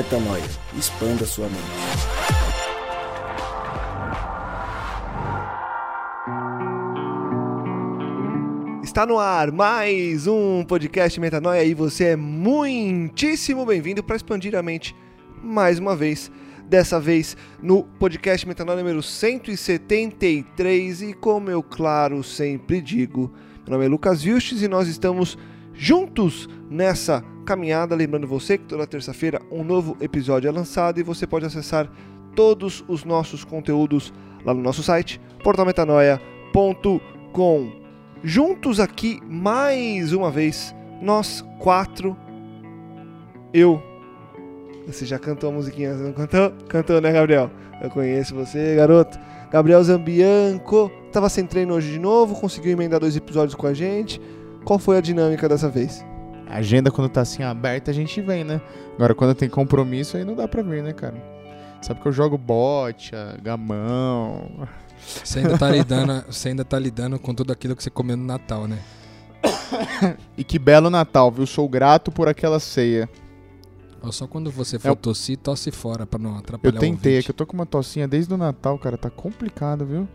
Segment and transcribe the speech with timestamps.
[0.00, 0.42] Metanoia.
[0.78, 1.60] Expanda sua mente.
[8.82, 14.62] Está no ar mais um podcast Metanoia e você é muitíssimo bem-vindo para expandir a
[14.62, 14.96] mente
[15.42, 16.32] mais uma vez.
[16.66, 23.30] Dessa vez no podcast Metanoia número 173 e como eu claro sempre digo,
[23.66, 25.36] meu nome é Lucas Vilches e nós estamos
[25.74, 27.96] juntos nessa caminhada.
[27.96, 31.90] Lembrando você que toda terça-feira um novo episódio é lançado e você pode acessar
[32.36, 34.12] todos os nossos conteúdos
[34.44, 37.72] lá no nosso site portalmetanoia.com.
[38.22, 42.16] Juntos aqui mais uma vez, nós quatro,
[43.52, 43.82] eu.
[44.86, 46.52] Você já cantou a musiquinha, você não cantou?
[46.68, 47.50] Cantou, né, Gabriel?
[47.82, 49.18] Eu conheço você, garoto.
[49.50, 54.20] Gabriel Zambianco, tava sem treino hoje de novo, conseguiu emendar dois episódios com a gente.
[54.64, 56.08] Qual foi a dinâmica dessa vez?
[56.50, 58.60] A agenda, quando tá assim aberta, a gente vem, né?
[58.96, 61.14] Agora, quando tem compromisso, aí não dá pra vir, né, cara?
[61.80, 64.68] Sabe que eu jogo bocha, gamão.
[64.98, 68.24] Você ainda, tá lidando, você ainda tá lidando com tudo aquilo que você comeu no
[68.24, 68.80] Natal, né?
[70.36, 71.46] e que belo Natal, viu?
[71.46, 73.08] Sou grato por aquela ceia.
[74.10, 77.30] Só quando você for é, tossir, tosse fora pra não atrapalhar Eu tentei, é que
[77.30, 78.98] eu tô com uma tossinha desde o Natal, cara.
[78.98, 80.08] Tá complicado, viu?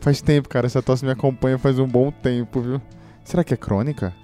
[0.00, 0.66] Faz tempo, cara.
[0.66, 2.80] Essa tosse me acompanha faz um bom tempo, viu?
[3.24, 4.14] Será que é crônica?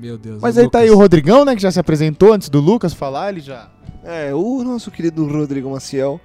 [0.00, 0.40] Meu Deus.
[0.40, 0.80] Mas aí Lucas.
[0.80, 1.54] tá aí o Rodrigão, né?
[1.54, 3.70] Que já se apresentou antes do Lucas falar, ele já.
[4.02, 6.18] É, o nosso querido Rodrigo Maciel.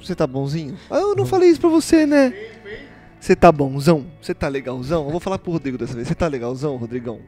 [0.00, 0.76] Você tá bonzinho?
[0.90, 2.32] Ah, eu não falei isso pra você, né?
[3.20, 4.06] Você tá bonzão?
[4.20, 5.04] Você tá legalzão?
[5.04, 6.08] Eu vou falar pro Rodrigo dessa vez.
[6.08, 7.20] Você tá legalzão, Rodrigão?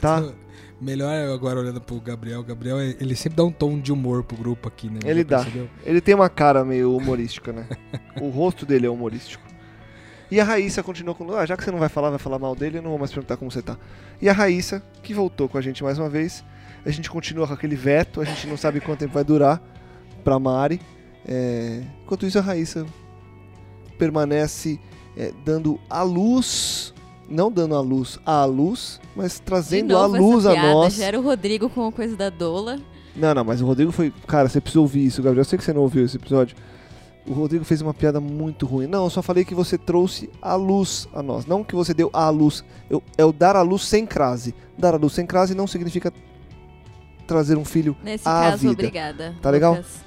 [0.00, 0.32] Tá?
[0.80, 2.40] Melhor agora olhando pro Gabriel.
[2.40, 4.98] O Gabriel, ele sempre dá um tom de humor pro grupo aqui, né?
[5.04, 5.46] Ele dá.
[5.84, 7.68] Ele tem uma cara meio humorística, né?
[8.20, 9.51] o rosto dele é humorístico.
[10.32, 11.30] E a Raíssa continuou com.
[11.34, 13.12] Ah, já que você não vai falar, vai falar mal dele, eu não vou mais
[13.12, 13.76] perguntar como você tá.
[14.18, 16.42] E a Raíssa, que voltou com a gente mais uma vez.
[16.86, 19.62] A gente continua com aquele veto, a gente não sabe quanto tempo vai durar
[20.24, 20.80] pra Mari.
[21.28, 21.82] É...
[22.02, 22.86] Enquanto isso, a Raíssa
[23.98, 24.80] permanece
[25.18, 26.94] é, dando a luz.
[27.28, 30.94] Não dando a luz à luz, mas trazendo a luz a nós.
[30.94, 32.80] Já era o Rodrigo com a coisa da Dola.
[33.14, 34.10] Não, não, mas o Rodrigo foi.
[34.26, 35.42] Cara, você precisa ouvir isso, Gabriel.
[35.42, 36.56] Eu sei que você não ouviu esse episódio.
[37.26, 38.86] O Rodrigo fez uma piada muito ruim.
[38.86, 41.46] Não, eu só falei que você trouxe a luz a nós.
[41.46, 42.64] Não que você deu a luz.
[42.90, 44.54] Eu, é o dar a luz sem crase.
[44.76, 46.12] Dar a luz sem crase não significa
[47.26, 48.72] trazer um filho Nesse à caso, vida.
[48.72, 49.36] obrigada.
[49.40, 49.74] Tá legal?
[49.74, 50.04] Lucas.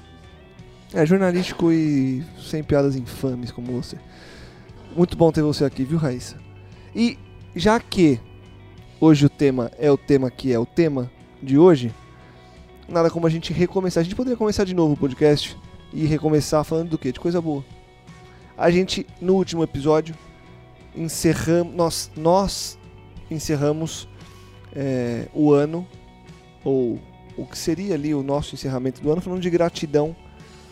[0.92, 3.96] É jornalístico e sem piadas infames como você.
[4.94, 6.36] Muito bom ter você aqui, viu, Raíssa?
[6.94, 7.18] E
[7.54, 8.20] já que
[9.00, 11.10] hoje o tema é o tema que é o tema
[11.42, 11.92] de hoje,
[12.88, 14.00] nada como a gente recomeçar.
[14.02, 15.56] A gente poderia começar de novo o podcast
[15.96, 17.10] e recomeçar falando do que?
[17.10, 17.64] De coisa boa.
[18.56, 20.14] A gente, no último episódio,
[20.94, 21.74] encerramos.
[21.74, 22.78] Nós, nós
[23.30, 24.06] encerramos
[24.74, 25.86] é, o ano,
[26.62, 27.00] ou
[27.34, 30.14] o que seria ali o nosso encerramento do ano, falando de gratidão,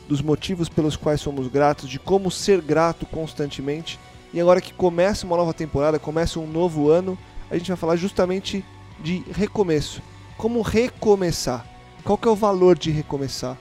[0.06, 3.98] dos motivos pelos quais somos gratos, de como ser grato constantemente.
[4.30, 7.16] E agora que começa uma nova temporada, começa um novo ano,
[7.50, 8.62] a gente vai falar justamente
[9.02, 10.02] de recomeço.
[10.36, 11.66] Como recomeçar?
[12.04, 13.56] Qual que é o valor de recomeçar?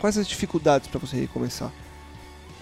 [0.00, 1.70] Quais as dificuldades para você recomeçar?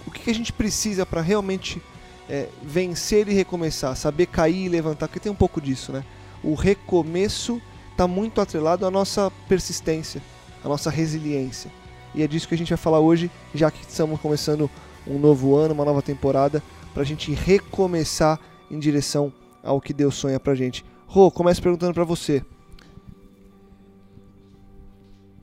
[0.04, 1.80] O que, que a gente precisa para realmente
[2.28, 3.94] é, vencer e recomeçar?
[3.94, 5.06] Saber cair e levantar?
[5.06, 6.04] Porque tem um pouco disso, né?
[6.42, 7.62] O recomeço
[7.92, 10.20] está muito atrelado à nossa persistência,
[10.64, 11.70] à nossa resiliência.
[12.12, 14.68] E é disso que a gente vai falar hoje, já que estamos começando
[15.06, 16.60] um novo ano, uma nova temporada,
[16.92, 19.32] para a gente recomeçar em direção
[19.62, 20.84] ao que Deus sonha para gente.
[21.06, 22.44] Rô, começo perguntando para você.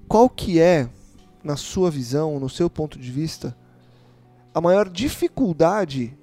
[0.07, 0.89] Qual que é
[1.45, 3.55] na sua visão, no seu ponto de vista,
[4.53, 6.17] a maior dificuldade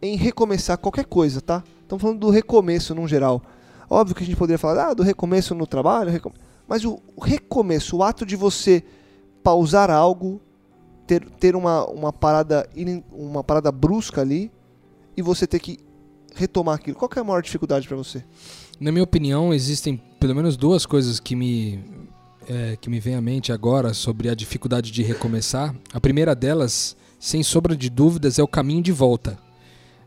[0.00, 1.64] em recomeçar qualquer coisa, tá?
[1.82, 3.42] Estamos falando do recomeço no geral.
[3.90, 6.12] Óbvio que a gente poderia falar ah, do recomeço no trabalho,
[6.68, 8.84] mas o recomeço, o ato de você
[9.42, 10.40] pausar algo,
[11.06, 12.68] ter, ter uma, uma, parada,
[13.12, 14.52] uma parada brusca ali
[15.16, 15.78] e você ter que
[16.34, 16.96] retomar aquilo.
[16.96, 18.24] Qual é a maior dificuldade para você?
[18.78, 21.82] Na minha opinião, existem pelo menos duas coisas que me
[22.48, 25.74] é, que me vem à mente agora sobre a dificuldade de recomeçar.
[25.92, 29.38] A primeira delas, sem sombra de dúvidas, é o caminho de volta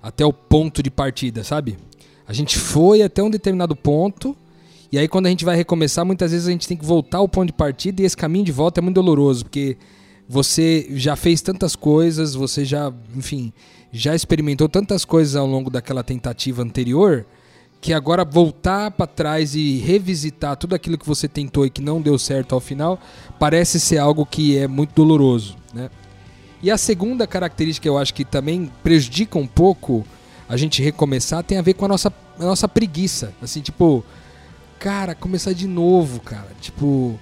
[0.01, 1.77] até o ponto de partida, sabe?
[2.27, 4.35] A gente foi até um determinado ponto
[4.91, 7.27] e aí quando a gente vai recomeçar, muitas vezes a gente tem que voltar ao
[7.27, 9.77] ponto de partida e esse caminho de volta é muito doloroso, porque
[10.27, 13.51] você já fez tantas coisas, você já, enfim,
[13.91, 17.25] já experimentou tantas coisas ao longo daquela tentativa anterior
[17.79, 22.01] que agora voltar para trás e revisitar tudo aquilo que você tentou e que não
[22.01, 22.99] deu certo ao final
[23.39, 25.89] parece ser algo que é muito doloroso, né?
[26.61, 30.03] E a segunda característica que eu acho que também prejudica um pouco
[30.49, 34.03] a gente recomeçar tem a ver com a nossa, a nossa preguiça, assim, tipo,
[34.79, 36.47] cara, começar de novo, cara.
[36.61, 37.19] Tipo,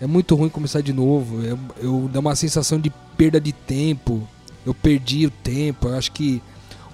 [0.00, 1.42] é muito ruim começar de novo.
[1.42, 4.26] Eu, eu dá uma sensação de perda de tempo.
[4.66, 5.88] Eu perdi o tempo.
[5.88, 6.42] Eu acho que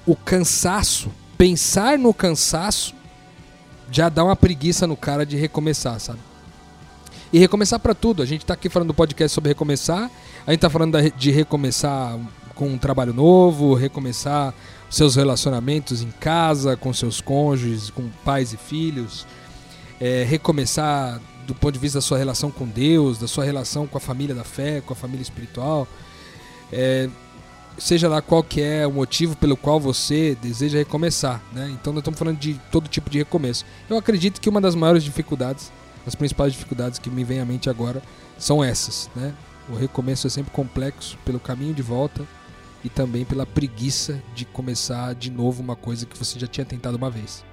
[0.06, 2.94] o cansaço, pensar no cansaço,
[3.90, 6.20] já dá uma preguiça no cara de recomeçar, sabe?
[7.32, 8.22] E recomeçar para tudo.
[8.22, 10.10] A gente tá aqui falando do podcast sobre recomeçar.
[10.46, 12.18] A gente tá falando de recomeçar
[12.54, 14.54] com um trabalho novo, recomeçar
[14.88, 19.26] seus relacionamentos em casa, com seus cônjuges, com pais e filhos.
[20.00, 23.98] É, recomeçar do ponto de vista da sua relação com Deus, da sua relação com
[23.98, 25.88] a família da fé, com a família espiritual.
[26.72, 27.08] É,
[27.78, 31.68] seja lá qual que é o motivo pelo qual você deseja recomeçar, né?
[31.72, 33.64] Então nós estamos falando de todo tipo de recomeço.
[33.88, 35.72] Eu acredito que uma das maiores dificuldades,
[36.06, 38.02] as principais dificuldades que me vem à mente agora
[38.38, 39.34] são essas, né?
[39.68, 42.26] O recomeço é sempre complexo pelo caminho de volta
[42.84, 46.96] e também pela preguiça de começar de novo uma coisa que você já tinha tentado
[46.96, 47.44] uma vez.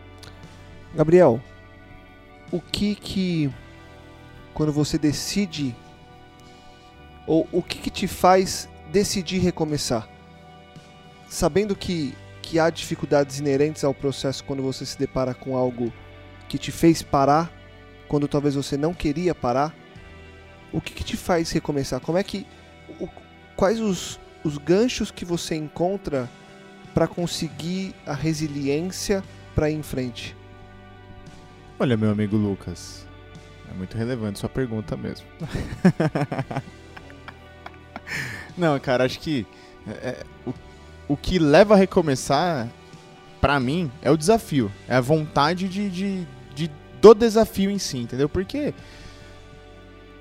[0.94, 1.42] Gabriel,
[2.52, 3.50] o que que
[4.54, 5.74] quando você decide
[7.26, 10.11] ou o que que te faz decidir recomeçar?
[11.32, 15.94] Sabendo que que há dificuldades inerentes ao processo quando você se depara com algo
[16.50, 17.50] que te fez parar,
[18.10, 19.74] quando talvez você não queria parar,
[20.74, 22.02] o que que te faz recomeçar?
[22.02, 22.46] Como é que
[23.00, 23.08] o-
[23.56, 26.28] quais os os ganchos que você encontra
[26.96, 29.24] para conseguir a resiliência
[29.56, 30.36] para ir em frente?
[31.80, 33.06] Olha, meu amigo Lucas,
[33.72, 35.26] é muito relevante sua pergunta mesmo.
[38.58, 39.46] Não, cara, acho que
[39.88, 40.54] é, é, o,
[41.12, 42.68] o que leva a recomeçar,
[43.40, 44.72] pra mim, é o desafio.
[44.88, 46.72] É a vontade de, de, de-
[47.02, 48.30] do desafio em si, entendeu?
[48.30, 48.74] Porque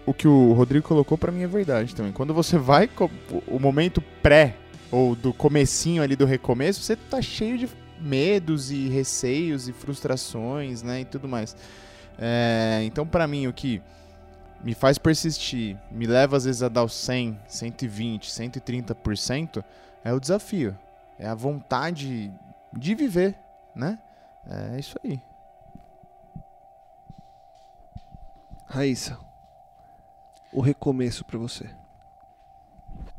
[0.06, 2.12] o que o Rodrigo colocou pra mim é verdade também.
[2.12, 4.56] Quando você vai, o- o momento pré
[4.90, 7.68] ou do comecinho ali do recomeço, você tá cheio de
[8.00, 11.54] medos e receios e frustrações, né, e tudo mais.
[12.18, 13.80] É, então, pra mim, o que
[14.64, 19.62] me faz persistir, me leva às vezes a dar os 100, 120, 130%,
[20.04, 20.76] é o desafio.
[21.18, 22.32] É a vontade
[22.72, 23.36] de viver,
[23.74, 23.98] né?
[24.46, 25.20] É isso aí.
[28.66, 29.18] Raíssa,
[30.52, 31.68] o recomeço para você.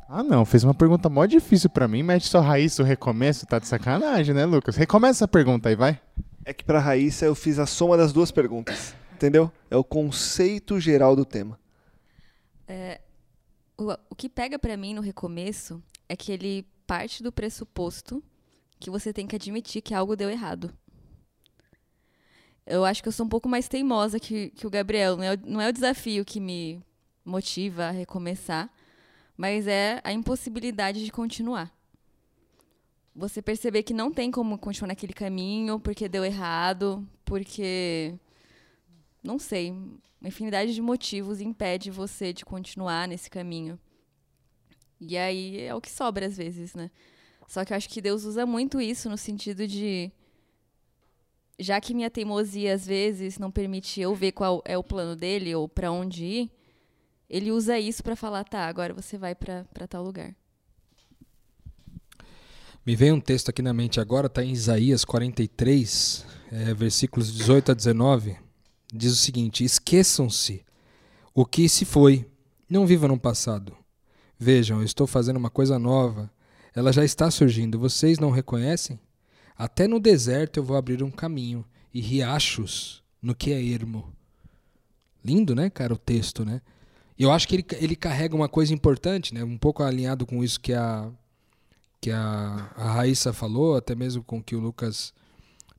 [0.07, 3.59] Ah, não, fez uma pergunta mó difícil pra mim, mete só raiz o recomeço, tá
[3.59, 4.75] de sacanagem, né, Lucas?
[4.75, 5.99] Recomeça essa pergunta aí, vai.
[6.43, 9.51] É que para Raíssa eu fiz a soma das duas perguntas, entendeu?
[9.69, 11.57] É o conceito geral do tema.
[13.81, 18.23] O, o que pega pra mim no recomeço é que ele parte do pressuposto
[18.79, 20.71] que você tem que admitir que algo deu errado.
[22.63, 25.17] Eu acho que eu sou um pouco mais teimosa que, que o Gabriel.
[25.17, 26.79] Não é, não é o desafio que me
[27.25, 28.69] motiva a recomeçar,
[29.35, 31.75] mas é a impossibilidade de continuar.
[33.15, 38.13] Você perceber que não tem como continuar naquele caminho porque deu errado, porque.
[39.23, 39.71] Não sei.
[39.71, 43.79] Uma infinidade de motivos impede você de continuar nesse caminho.
[44.99, 46.91] E aí é o que sobra às vezes, né?
[47.47, 50.11] Só que eu acho que Deus usa muito isso no sentido de.
[51.59, 55.53] Já que minha teimosia às vezes não permite eu ver qual é o plano dele
[55.53, 56.51] ou pra onde ir,
[57.29, 60.35] ele usa isso pra falar, tá, agora você vai pra tal lugar.
[62.85, 67.71] Me veio um texto aqui na mente agora, está em Isaías 43, é, versículos 18
[67.71, 68.37] a 19.
[68.91, 70.65] Diz o seguinte: Esqueçam-se
[71.33, 72.25] o que se foi,
[72.69, 73.75] não vivam no passado.
[74.37, 76.31] Vejam, eu estou fazendo uma coisa nova,
[76.75, 78.99] ela já está surgindo, vocês não reconhecem?
[79.55, 84.11] Até no deserto eu vou abrir um caminho e riachos no que é ermo.
[85.23, 86.61] Lindo, né, cara, o texto, né?
[87.17, 89.43] E eu acho que ele, ele carrega uma coisa importante, né?
[89.43, 91.11] Um pouco alinhado com isso que a,
[91.99, 95.13] que a, a Raíssa falou, até mesmo com o que o Lucas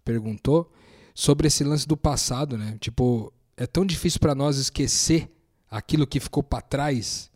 [0.05, 0.71] perguntou,
[1.15, 2.77] sobre esse lance do passado, né?
[2.81, 5.31] Tipo, é tão difícil para nós esquecer
[5.71, 7.31] aquilo que ficou para trás.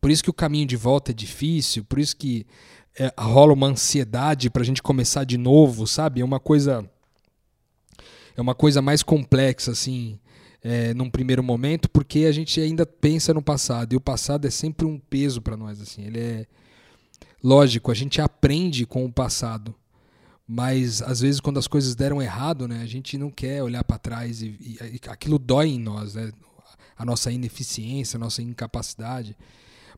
[0.00, 2.46] Por isso que o caminho de volta é difícil, por isso que
[2.98, 6.20] é, rola uma ansiedade para a gente começar de novo, sabe?
[6.20, 6.88] É uma coisa
[8.36, 10.18] é uma coisa mais complexa assim,
[10.62, 14.50] é, num primeiro momento, porque a gente ainda pensa no passado e o passado é
[14.50, 16.02] sempre um peso para nós assim.
[16.02, 16.46] Ele é
[17.42, 19.74] Lógico, a gente aprende com o passado,
[20.48, 23.98] mas às vezes quando as coisas deram errado, né, a gente não quer olhar para
[23.98, 26.32] trás e, e- e aquilo dói em nós, né?
[26.96, 29.36] A nossa ineficiência, a nossa incapacidade.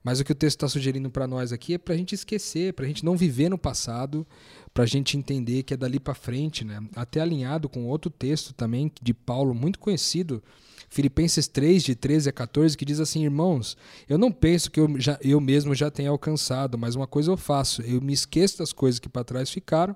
[0.02, 2.73] Mas o que o texto está sugerindo para nós aqui é para a gente esquecer,
[2.75, 4.26] para a gente não viver no passado,
[4.75, 6.83] para a gente entender que é dali para frente, né?
[6.97, 10.42] Até alinhado com outro texto também de Paulo muito conhecido,
[10.88, 13.76] Filipenses 3, de 13 a 14, que diz assim: Irmãos,
[14.09, 17.37] eu não penso que eu, já, eu mesmo já tenha alcançado, mas uma coisa eu
[17.37, 19.95] faço: eu me esqueço das coisas que para trás ficaram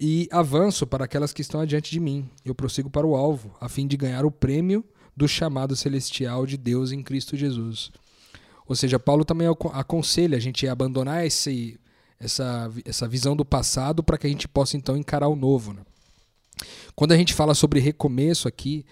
[0.00, 2.28] e avanço para aquelas que estão adiante de mim.
[2.44, 4.84] Eu prossigo para o alvo, a fim de ganhar o prêmio
[5.16, 7.92] do chamado celestial de Deus em Cristo Jesus.
[8.66, 11.78] Ou seja, Paulo também aconselha a gente a abandonar esse,
[12.18, 15.72] essa, essa visão do passado para que a gente possa então encarar o novo.
[15.72, 15.82] Né?
[16.94, 18.84] Quando a gente fala sobre recomeço aqui,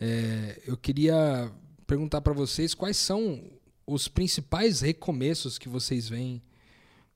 [0.00, 1.50] é, eu queria
[1.86, 3.42] perguntar para vocês quais são
[3.86, 6.42] os principais recomeços que vocês veem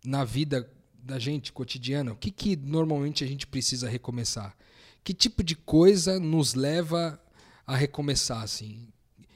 [0.04, 0.68] na vida
[1.02, 2.12] da gente cotidiana.
[2.12, 4.56] O que, que normalmente a gente precisa recomeçar?
[5.02, 7.20] Que tipo de coisa nos leva
[7.66, 8.88] a recomeçar assim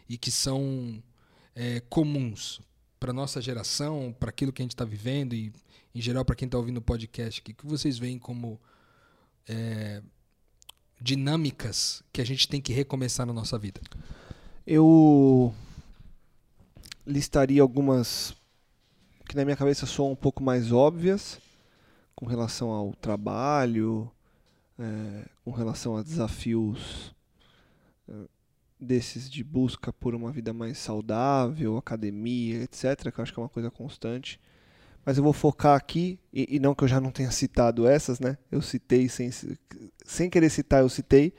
[0.09, 1.03] e que são
[1.55, 2.61] é, comuns
[3.01, 5.53] para nossa geração, para aquilo que a gente está vivendo e
[5.95, 8.61] em geral para quem está ouvindo o podcast, o que, que vocês veem como
[9.49, 10.03] é,
[11.01, 13.81] dinâmicas que a gente tem que recomeçar na nossa vida?
[14.65, 15.53] Eu
[17.05, 18.35] listaria algumas
[19.29, 21.41] que na minha cabeça soam um pouco mais óbvias
[22.17, 24.11] com relação ao trabalho,
[24.79, 27.15] é, com relação a desafios
[28.09, 28.13] é,
[28.81, 33.43] desses de busca por uma vida mais saudável, academia, etc., que eu acho que é
[33.43, 34.41] uma coisa constante.
[35.05, 38.19] Mas eu vou focar aqui, e, e não que eu já não tenha citado essas,
[38.19, 38.37] né?
[38.51, 39.31] Eu citei sem,
[40.05, 41.33] sem querer citar, eu citei.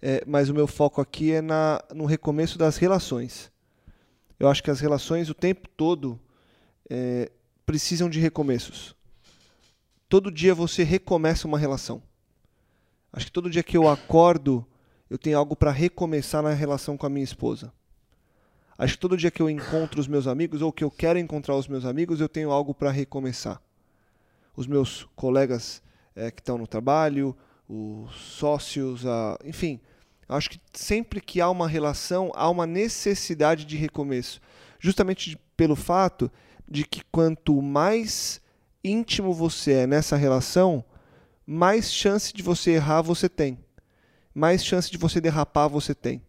[0.00, 3.50] É, mas o meu foco aqui é na, no recomeço das relações.
[4.38, 6.20] Eu acho que as relações o tempo todo
[6.88, 7.30] é,
[7.66, 8.94] precisam de recomeços.
[10.08, 12.02] Todo dia você recomeça uma relação.
[13.12, 14.66] Acho que todo dia que eu acordo,
[15.08, 17.72] eu tenho algo para recomeçar na relação com a minha esposa.
[18.76, 21.54] Acho que todo dia que eu encontro os meus amigos ou que eu quero encontrar
[21.54, 23.62] os meus amigos, eu tenho algo para recomeçar.
[24.56, 25.80] Os meus colegas
[26.14, 27.36] é, que estão no trabalho,
[27.68, 29.80] os sócios, a, enfim,
[30.28, 34.40] acho que sempre que há uma relação, há uma necessidade de recomeço.
[34.80, 36.30] Justamente pelo fato
[36.68, 38.40] de que quanto mais
[38.84, 40.84] íntimo você é nessa relação,
[41.46, 43.58] mais chance de você errar você tem.
[44.34, 46.22] Mais chance de você derrapar você tem.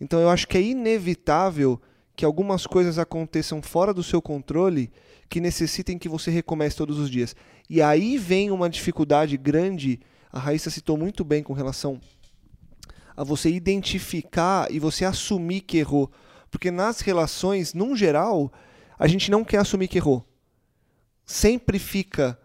[0.00, 1.80] Então eu acho que é inevitável
[2.16, 4.92] que algumas coisas aconteçam fora do seu controle
[5.28, 7.34] que necessitem que você recomece todos os dias.
[7.68, 10.00] E aí vem uma dificuldade grande,
[10.32, 12.00] a Raíssa citou muito bem com relação
[13.16, 16.10] a você identificar e você assumir que errou.
[16.50, 18.52] Porque nas relações, num geral,
[18.98, 20.26] a gente não quer assumir que errou.
[21.24, 22.38] Sempre fica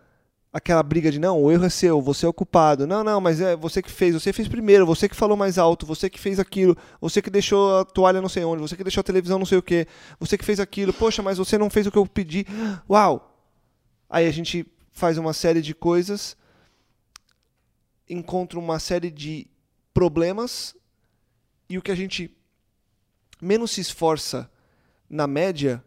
[0.51, 2.87] aquela briga de não, o erro é seu, você é o culpado.
[2.87, 5.85] Não, não, mas é você que fez, você fez primeiro, você que falou mais alto,
[5.85, 9.01] você que fez aquilo, você que deixou a toalha não sei onde, você que deixou
[9.01, 9.87] a televisão não sei o que,
[10.19, 12.45] você que fez aquilo, poxa, mas você não fez o que eu pedi.
[12.89, 13.25] Uau!
[14.09, 16.35] Aí a gente faz uma série de coisas,
[18.09, 19.47] encontra uma série de
[19.93, 20.75] problemas
[21.69, 22.35] e o que a gente
[23.39, 24.49] menos se esforça
[25.07, 25.83] na média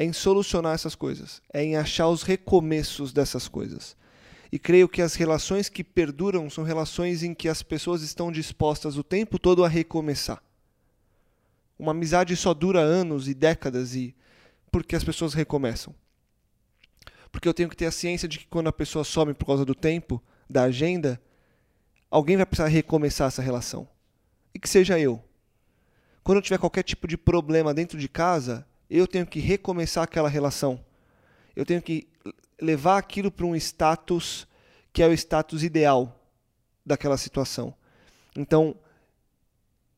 [0.00, 3.94] é em solucionar essas coisas, é em achar os recomeços dessas coisas.
[4.50, 8.96] E creio que as relações que perduram são relações em que as pessoas estão dispostas
[8.96, 10.42] o tempo todo a recomeçar.
[11.78, 14.16] Uma amizade só dura anos e décadas e
[14.72, 15.94] porque as pessoas recomeçam.
[17.30, 19.66] Porque eu tenho que ter a ciência de que quando a pessoa some por causa
[19.66, 21.20] do tempo, da agenda,
[22.10, 23.86] alguém vai precisar recomeçar essa relação.
[24.54, 25.22] E que seja eu.
[26.24, 30.28] Quando eu tiver qualquer tipo de problema dentro de casa, eu tenho que recomeçar aquela
[30.28, 30.84] relação.
[31.54, 32.08] Eu tenho que
[32.60, 34.46] levar aquilo para um status
[34.92, 36.20] que é o status ideal
[36.84, 37.72] daquela situação.
[38.36, 38.74] Então,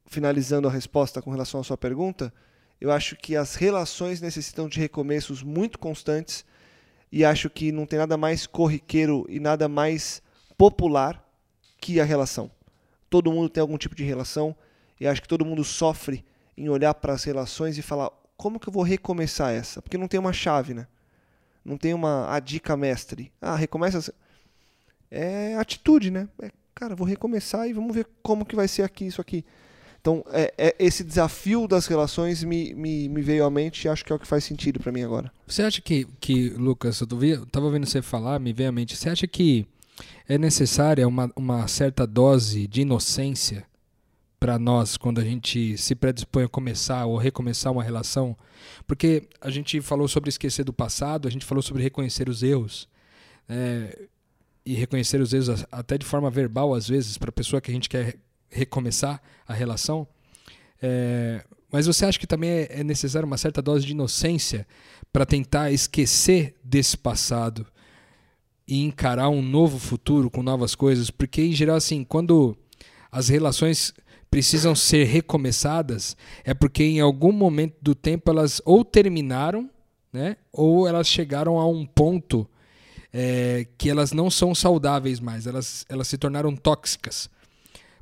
[0.07, 2.33] finalizando a resposta com relação à sua pergunta,
[2.79, 6.45] eu acho que as relações necessitam de recomeços muito constantes
[7.11, 10.23] e acho que não tem nada mais corriqueiro e nada mais
[10.59, 11.27] popular
[11.81, 12.51] que a relação.
[13.09, 14.55] Todo mundo tem algum tipo de relação
[15.01, 16.25] e acho que todo mundo sofre
[16.57, 18.11] em olhar para as relações e falar
[18.43, 19.81] como que eu vou recomeçar essa?
[19.81, 20.89] Porque não tem uma chave, né?
[21.65, 23.31] Não tem uma a dica mestre.
[23.41, 24.13] Ah, recomeça.
[25.09, 26.29] É atitude, né?
[26.43, 29.45] É, cara, vou recomeçar e vamos ver como que vai ser aqui isso aqui.
[30.01, 34.05] Então, é, é, esse desafio das relações me, me, me, veio à mente e acho
[34.05, 35.31] que é o que faz sentido para mim agora.
[35.47, 37.07] Você acha que, que Lucas, eu
[37.45, 39.65] estava ouvindo você falar, me veio à mente, você acha que
[40.29, 43.65] é necessária uma, uma certa dose de inocência
[44.43, 48.37] para nós quando a gente se predispõe a começar ou recomeçar uma relação,
[48.89, 52.89] porque a gente falou sobre esquecer do passado, a gente falou sobre reconhecer os erros
[53.49, 54.09] é,
[54.67, 57.75] e reconhecer os erros até de forma verbal às vezes para a pessoa que a
[57.75, 58.17] gente quer
[58.51, 60.09] recomeçar a relação.
[60.83, 64.67] É, mas você acha que também é, é necessário uma certa dose de inocência
[65.13, 67.65] para tentar esquecer desse passado
[68.67, 71.11] e encarar um novo futuro com novas coisas?
[71.11, 72.57] Porque em geral assim, quando
[73.13, 73.95] as relações
[74.33, 79.69] precisam ser recomeçadas é porque em algum momento do tempo elas ou terminaram,
[80.11, 82.49] né, ou elas chegaram a um ponto
[83.13, 87.29] é, que elas não são saudáveis mais, elas, elas se tornaram tóxicas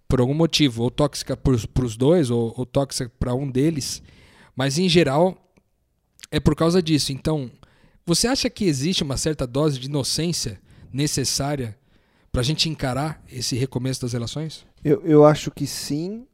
[0.06, 4.00] por algum motivo, ou tóxica para os dois, ou, ou tóxica para um deles,
[4.54, 5.52] mas em geral
[6.30, 7.10] é por causa disso.
[7.10, 7.50] Então,
[8.06, 10.60] você acha que existe uma certa dose de inocência
[10.92, 11.76] necessária
[12.32, 14.66] para a gente encarar esse recomeço das relações?
[14.84, 16.26] Eu, eu acho que sim.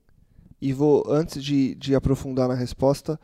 [0.61, 3.21] E vou, antes de, de aprofundar na resposta,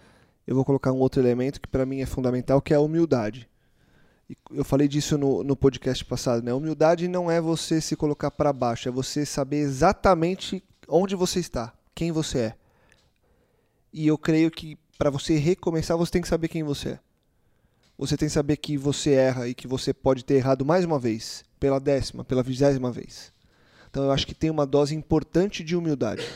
[0.47, 3.49] eu vou colocar um outro elemento que para mim é fundamental, que é a humildade.
[4.51, 6.53] Eu falei disso no, no podcast passado, né?
[6.53, 11.73] Humildade não é você se colocar para baixo, é você saber exatamente onde você está,
[11.95, 12.55] quem você é.
[13.93, 17.01] E eu creio que para você recomeçar, você tem que saber quem você é.
[18.03, 20.99] Você tem que saber que você erra e que você pode ter errado mais uma
[20.99, 23.33] vez, pela décima, pela vigésima vez.
[23.89, 26.27] Então eu acho que tem uma dose importante de humildade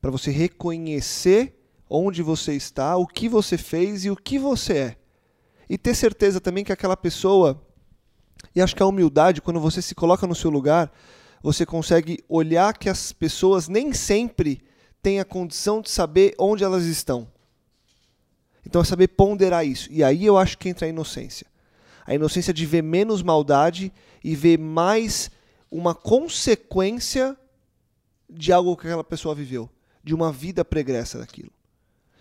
[0.00, 4.96] para você reconhecer onde você está, o que você fez e o que você é.
[5.70, 7.64] E ter certeza também que aquela pessoa.
[8.52, 10.92] E acho que a humildade, quando você se coloca no seu lugar,
[11.40, 14.60] você consegue olhar que as pessoas nem sempre
[15.00, 17.28] têm a condição de saber onde elas estão.
[18.66, 19.90] Então é saber ponderar isso.
[19.92, 21.46] E aí eu acho que entra a inocência.
[22.04, 23.92] A inocência de ver menos maldade
[24.22, 25.30] e ver mais
[25.70, 27.36] uma consequência
[28.28, 29.70] de algo que aquela pessoa viveu,
[30.02, 31.50] de uma vida pregressa daquilo.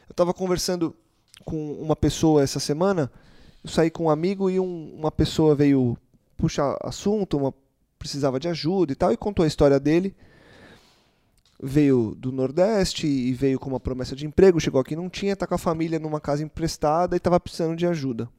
[0.07, 0.95] Eu estava conversando
[1.43, 3.11] com uma pessoa essa semana,
[3.63, 5.97] eu saí com um amigo e um, uma pessoa veio
[6.37, 7.53] puxar assunto, uma,
[7.97, 10.15] precisava de ajuda e tal, e contou a história dele.
[11.67, 15.47] Veio do Nordeste e veio com uma promessa de emprego, chegou aqui não tinha, está
[15.47, 18.29] com a família numa casa emprestada e estava precisando de ajuda.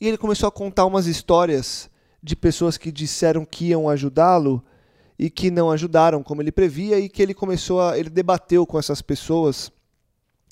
[0.00, 1.90] E ele começou a contar umas histórias
[2.22, 4.64] de pessoas que disseram que iam ajudá-lo
[5.18, 8.78] e que não ajudaram como ele previa e que ele começou a ele debateu com
[8.78, 9.70] essas pessoas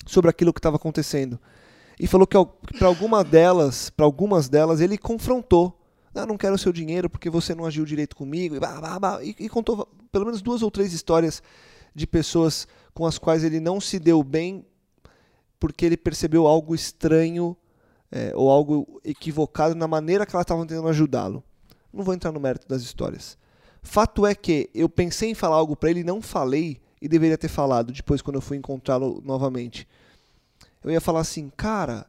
[0.05, 1.39] sobre aquilo que estava acontecendo
[1.99, 2.37] e falou que
[2.77, 5.73] para alguma delas, para algumas delas ele confrontou.
[6.13, 9.49] Ah, não quero o seu dinheiro porque você não agiu direito comigo e, e, e
[9.49, 11.43] contou pelo menos duas ou três histórias
[11.93, 14.65] de pessoas com as quais ele não se deu bem
[15.59, 17.55] porque ele percebeu algo estranho
[18.11, 21.43] é, ou algo equivocado na maneira que ela estava tentando ajudá-lo.
[21.93, 23.37] Não vou entrar no mérito das histórias.
[23.83, 27.47] Fato é que eu pensei em falar algo para ele, não falei e deveria ter
[27.47, 29.87] falado depois quando eu fui encontrá-lo novamente.
[30.83, 32.07] Eu ia falar assim, cara,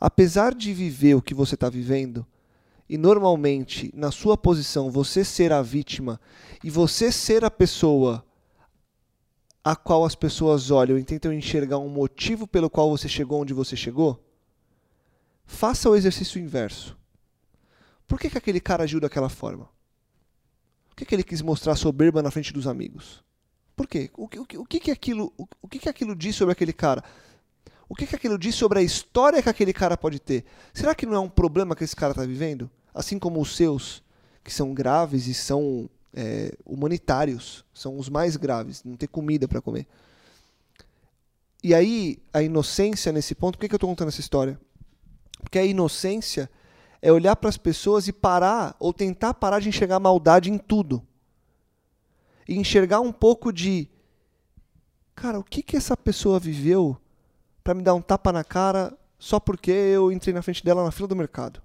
[0.00, 2.26] apesar de viver o que você está vivendo,
[2.92, 6.20] e normalmente na sua posição você ser a vítima
[6.62, 8.22] e você ser a pessoa
[9.64, 13.54] a qual as pessoas olham e tentam enxergar um motivo pelo qual você chegou onde
[13.54, 14.22] você chegou,
[15.46, 16.94] faça o exercício inverso.
[18.06, 19.70] Por que, que aquele cara agiu daquela forma?
[20.90, 23.24] Por que, que ele quis mostrar soberba na frente dos amigos?
[23.74, 24.10] Por quê?
[24.14, 27.02] O, o, o, que, que, aquilo, o, o que, que aquilo diz sobre aquele cara?
[27.88, 30.44] O que, que aquilo diz sobre a história que aquele cara pode ter?
[30.74, 32.70] Será que não é um problema que esse cara está vivendo?
[32.94, 34.02] Assim como os seus,
[34.44, 39.60] que são graves e são é, humanitários, são os mais graves, não ter comida para
[39.60, 39.86] comer.
[41.62, 44.60] E aí, a inocência nesse ponto, por que, que eu estou contando essa história?
[45.40, 46.50] Porque a inocência
[47.00, 51.02] é olhar para as pessoas e parar, ou tentar parar de enxergar maldade em tudo.
[52.48, 53.88] E enxergar um pouco de.
[55.14, 56.96] Cara, o que, que essa pessoa viveu
[57.62, 60.90] para me dar um tapa na cara só porque eu entrei na frente dela na
[60.90, 61.62] fila do mercado?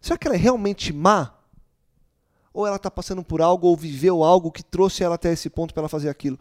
[0.00, 1.34] Será que ela é realmente má?
[2.52, 5.72] Ou ela está passando por algo ou viveu algo que trouxe ela até esse ponto
[5.72, 6.38] para ela fazer aquilo?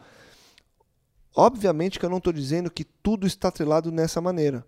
[1.35, 4.65] Obviamente que eu não estou dizendo que tudo está atrelado nessa maneira.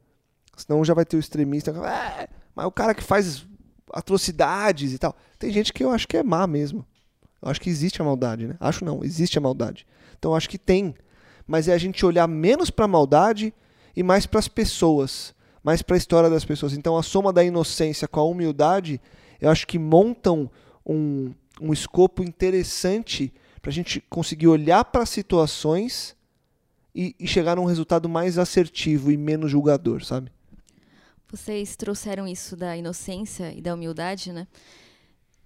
[0.56, 1.74] Senão já vai ter o extremista.
[1.84, 3.48] Ah, mas o cara que faz
[3.92, 5.16] atrocidades e tal.
[5.38, 6.86] Tem gente que eu acho que é má mesmo.
[7.42, 8.56] Eu acho que existe a maldade, né?
[8.60, 9.88] Acho não, existe a maldade.
[10.18, 10.94] Então eu acho que tem.
[11.48, 13.54] Mas é a gente olhar menos para a maldade
[13.96, 15.34] e mais para as pessoas,
[15.70, 16.74] mais para a história das pessoas.
[16.74, 19.00] Então a soma da inocência com a humildade,
[19.40, 20.50] eu acho que montam
[20.84, 26.16] um, um escopo interessante para a gente conseguir olhar para situações
[26.96, 30.32] e, e chegar a um resultado mais assertivo e menos julgador, sabe?
[31.30, 34.48] Vocês trouxeram isso da inocência e da humildade, né?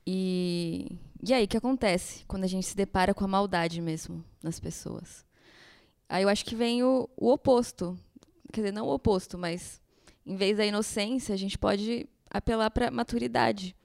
[0.07, 4.23] E, e aí, o que acontece quando a gente se depara com a maldade mesmo
[4.41, 5.25] nas pessoas?
[6.07, 7.99] Aí eu acho que vem o, o oposto.
[8.53, 9.83] Quer dizer, não o oposto, mas
[10.25, 13.75] em vez da inocência, a gente pode apelar para maturidade.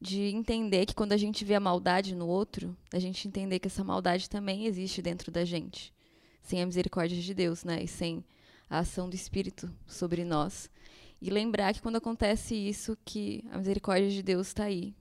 [0.00, 3.68] De entender que quando a gente vê a maldade no outro, a gente entender que
[3.68, 5.94] essa maldade também existe dentro da gente.
[6.42, 7.84] Sem a misericórdia de Deus, né?
[7.84, 8.24] E sem
[8.68, 10.68] a ação do Espírito sobre nós.
[11.20, 14.92] E lembrar que quando acontece isso, que a misericórdia de Deus está aí.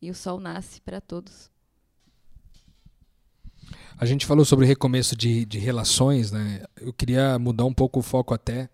[0.00, 1.50] E o sol nasce para todos.
[3.96, 6.62] A gente falou sobre recomeço de, de relações, né?
[6.76, 8.70] Eu queria mudar um pouco o foco até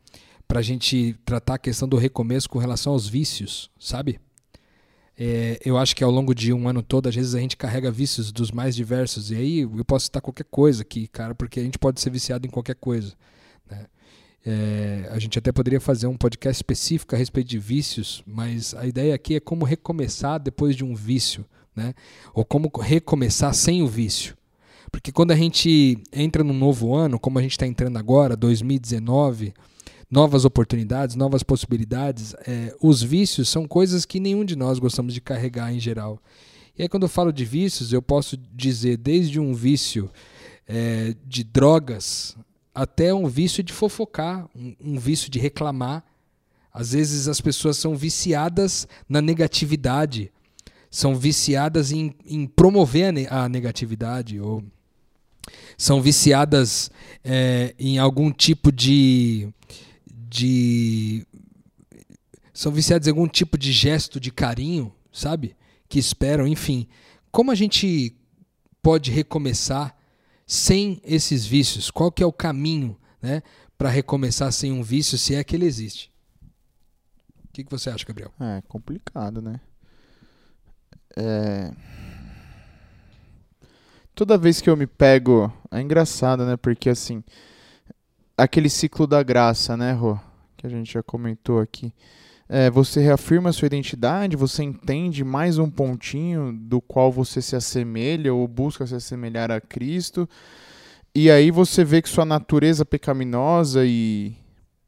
[0.54, 4.20] para a gente tratar a questão do recomeço com relação aos vícios, sabe?
[5.18, 7.90] É, eu acho que ao longo de um ano todo, às vezes a gente carrega
[7.90, 9.32] vícios dos mais diversos.
[9.32, 12.46] E aí eu posso citar qualquer coisa aqui, cara, porque a gente pode ser viciado
[12.46, 13.14] em qualquer coisa.
[13.68, 13.86] Né?
[14.46, 18.86] É, a gente até poderia fazer um podcast específico a respeito de vícios, mas a
[18.86, 21.94] ideia aqui é como recomeçar depois de um vício, né?
[22.32, 24.36] Ou como recomeçar sem o vício.
[24.92, 29.52] Porque quando a gente entra num novo ano, como a gente está entrando agora, 2019,
[30.14, 35.20] novas oportunidades, novas possibilidades, é, os vícios são coisas que nenhum de nós gostamos de
[35.20, 36.20] carregar em geral.
[36.78, 40.08] E aí, quando eu falo de vícios, eu posso dizer desde um vício
[40.68, 42.36] é, de drogas
[42.72, 46.04] até um vício de fofocar, um, um vício de reclamar.
[46.72, 50.30] Às vezes as pessoas são viciadas na negatividade,
[50.88, 54.62] são viciadas em, em promover a, ne a, negatividade, ou
[55.76, 56.88] são viciadas
[57.24, 59.48] é, em algum tipo de,
[60.34, 61.24] de.
[62.52, 65.56] São viciadas em algum tipo de gesto de carinho, sabe?
[65.88, 66.88] Que esperam, enfim.
[67.30, 68.16] Como a gente
[68.82, 69.96] pode recomeçar
[70.46, 71.90] sem esses vícios?
[71.90, 73.42] Qual que é o caminho né,
[73.78, 76.12] para recomeçar sem um vício, se é que ele existe?
[77.44, 78.32] O que, que você acha, Gabriel?
[78.40, 79.60] É complicado, né?
[81.16, 81.72] É...
[84.14, 85.52] Toda vez que eu me pego.
[85.70, 86.56] É engraçado, né?
[86.56, 87.22] Porque assim.
[88.36, 90.18] Aquele ciclo da graça, né, Rô?
[90.56, 91.94] Que a gente já comentou aqui.
[92.48, 98.34] É, você reafirma sua identidade, você entende mais um pontinho do qual você se assemelha
[98.34, 100.28] ou busca se assemelhar a Cristo.
[101.14, 104.36] E aí você vê que sua natureza pecaminosa e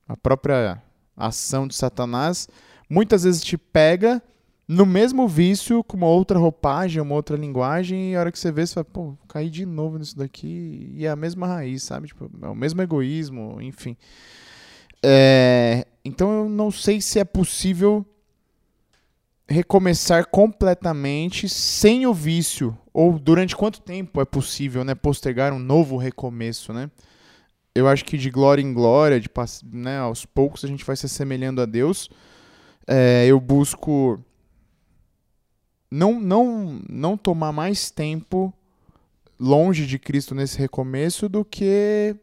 [0.09, 0.83] a própria
[1.17, 2.49] ação de Satanás
[2.91, 4.21] muitas vezes te pega
[4.69, 8.51] no mesmo vício, com uma outra roupagem, uma outra linguagem, e a hora que você
[8.51, 12.09] vê, você fala, pô, caí de novo nisso daqui, e é a mesma raiz, sabe?
[12.09, 13.97] Tipo, é o mesmo egoísmo, enfim.
[15.05, 18.05] É, então eu não sei se é possível
[19.49, 25.97] recomeçar completamente sem o vício, ou durante quanto tempo é possível, né, postergar um novo
[25.97, 26.91] recomeço, né?
[27.73, 29.31] Eu acho que de glória em glória, de
[29.71, 32.09] né, aos poucos a gente vai se assemelhando a Deus.
[32.87, 34.19] É, eu busco
[35.90, 38.53] não, não, não tomar mais tempo
[39.38, 42.16] longe de Cristo nesse recomeço do que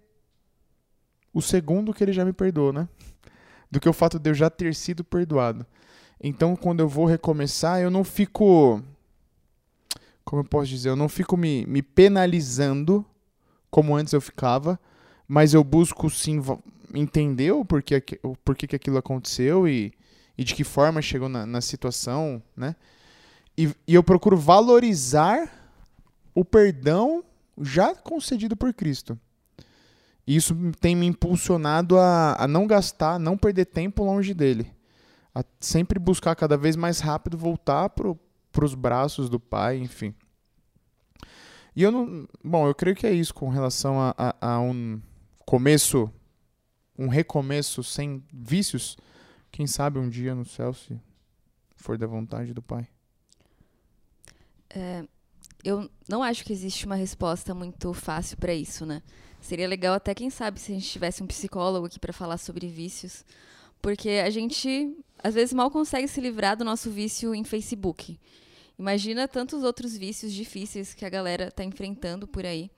[1.34, 2.88] o segundo que ele já me perdoou, né?
[3.72, 5.66] Do que o fato de eu já ter sido perdoado.
[6.22, 8.82] Então, quando eu vou recomeçar, eu não fico.
[10.24, 10.90] Como eu posso dizer?
[10.90, 13.06] Eu não fico me, me penalizando
[13.70, 14.80] como antes eu ficava,
[15.28, 16.40] mas eu busco sim
[16.94, 19.92] entender o porquê, o porquê que aquilo aconteceu e,
[20.38, 22.76] e de que forma chegou na, na situação, né?
[23.58, 25.50] E, e eu procuro valorizar
[26.34, 27.24] o perdão
[27.62, 29.20] já concedido por Cristo.
[30.26, 34.72] E isso tem me impulsionado a, a não gastar, não perder tempo longe dele.
[35.36, 40.14] A sempre buscar cada vez mais rápido voltar para os braços do Pai, enfim.
[41.76, 42.28] E eu não.
[42.44, 45.02] Bom, eu creio que é isso com relação a, a, a um
[45.46, 46.10] começo,
[46.98, 48.96] um recomeço sem vícios.
[49.52, 51.00] Quem sabe um dia no céu, se
[51.76, 52.88] for da vontade do Pai.
[54.76, 55.06] É,
[55.64, 59.02] eu não acho que existe uma resposta muito fácil para isso, né?
[59.40, 62.68] Seria legal até, quem sabe, se a gente tivesse um psicólogo aqui para falar sobre
[62.68, 63.26] vícios.
[63.82, 68.20] Porque a gente, às vezes, mal consegue se livrar do nosso vício em Facebook.
[68.80, 72.72] Imagina tantos outros vícios difíceis que a galera está enfrentando por aí.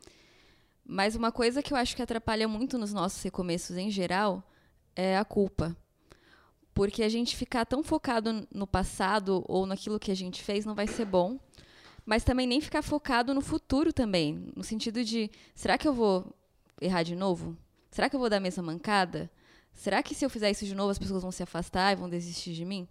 [0.83, 4.43] Mas uma coisa que eu acho que atrapalha muito nos nossos recomeços em geral
[4.95, 5.75] é a culpa.
[6.73, 10.75] Porque a gente ficar tão focado no passado ou naquilo que a gente fez não
[10.75, 11.39] vai ser bom
[12.05, 16.33] mas também nem ficar focado no futuro também, no sentido de, será que eu vou
[16.79, 17.57] errar de novo?
[17.89, 19.29] Será que eu vou dar a mesma mancada?
[19.73, 22.09] Será que se eu fizer isso de novo as pessoas vão se afastar e vão
[22.09, 22.87] desistir de mim?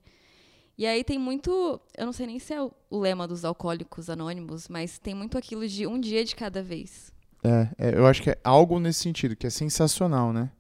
[0.76, 4.66] E aí tem muito, eu não sei nem se é o, lema dos alcoólicos anônimos,
[4.68, 7.12] mas tem muito aquilo de um dia de cada vez.
[7.44, 10.50] É, é, eu acho que é algo nesse sentido, que é sensacional, né?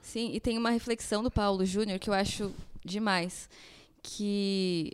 [0.00, 3.48] Sim, e tem uma reflexão do Paulo Júnior que eu acho demais,
[4.02, 4.92] que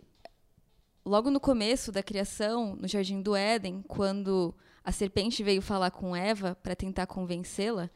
[1.05, 6.15] logo no começo da criação, no Jardim do Éden, quando a serpente veio falar com
[6.15, 7.89] Eva para tentar convencê-la,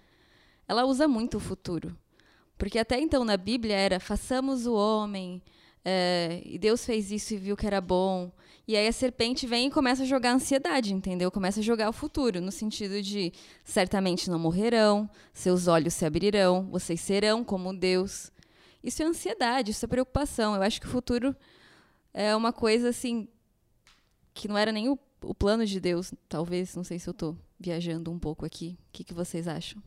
[0.67, 1.97] ela usa muito o futuro.
[2.57, 5.41] Porque até então na Bíblia era façamos o homem,
[5.83, 8.31] é, e Deus fez isso e viu que era bom.
[8.67, 11.31] E aí a serpente vem e começa a jogar ansiedade, entendeu?
[11.31, 16.69] Começa a jogar o futuro, no sentido de certamente não morrerão, seus olhos se abrirão,
[16.69, 18.31] vocês serão como Deus.
[18.83, 20.53] Isso é ansiedade, isso é preocupação.
[20.55, 21.35] Eu acho que o futuro
[22.13, 23.27] é uma coisa assim
[24.33, 27.37] que não era nem o, o plano de Deus, talvez, não sei se eu estou
[27.59, 28.77] viajando um pouco aqui.
[28.87, 29.81] O que, que vocês acham?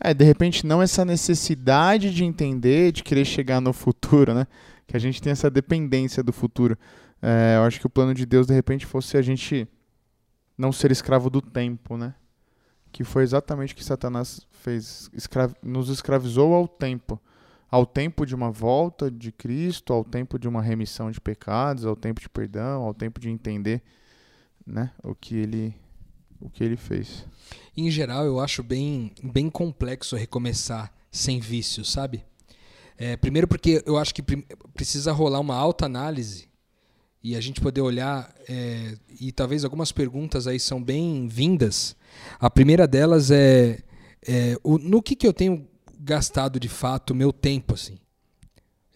[0.00, 4.46] É, de repente não essa necessidade de entender, de querer chegar no futuro, né?
[4.86, 6.78] Que a gente tem essa dependência do futuro.
[7.22, 9.66] É, eu acho que o plano de Deus, de repente, fosse a gente
[10.58, 12.14] não ser escravo do tempo, né?
[12.92, 15.10] Que foi exatamente o que Satanás fez.
[15.12, 17.20] Escra nos escravizou ao tempo.
[17.74, 21.96] Ao tempo de uma volta de Cristo, ao tempo de uma remissão de pecados, ao
[21.96, 23.82] tempo de perdão, ao tempo de entender
[24.64, 25.74] né, o que ele
[26.40, 27.26] o que ele fez.
[27.76, 32.24] Em geral, eu acho bem, bem complexo recomeçar sem vícios, sabe?
[32.96, 34.22] É, primeiro porque eu acho que
[34.72, 36.48] precisa rolar uma alta análise
[37.24, 41.96] e a gente poder olhar é, e talvez algumas perguntas aí são bem vindas.
[42.38, 43.82] A primeira delas é,
[44.24, 45.73] é o, no que, que eu tenho
[46.04, 47.98] gastado de fato meu tempo assim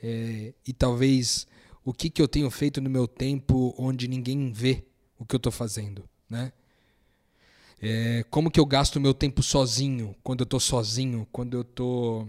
[0.02, 1.46] é, e talvez
[1.84, 4.84] o que, que eu tenho feito no meu tempo onde ninguém vê
[5.18, 6.52] o que eu estou fazendo, né?
[7.80, 11.62] É, como que eu gasto o meu tempo sozinho, quando eu estou sozinho, quando eu
[11.62, 12.28] estou,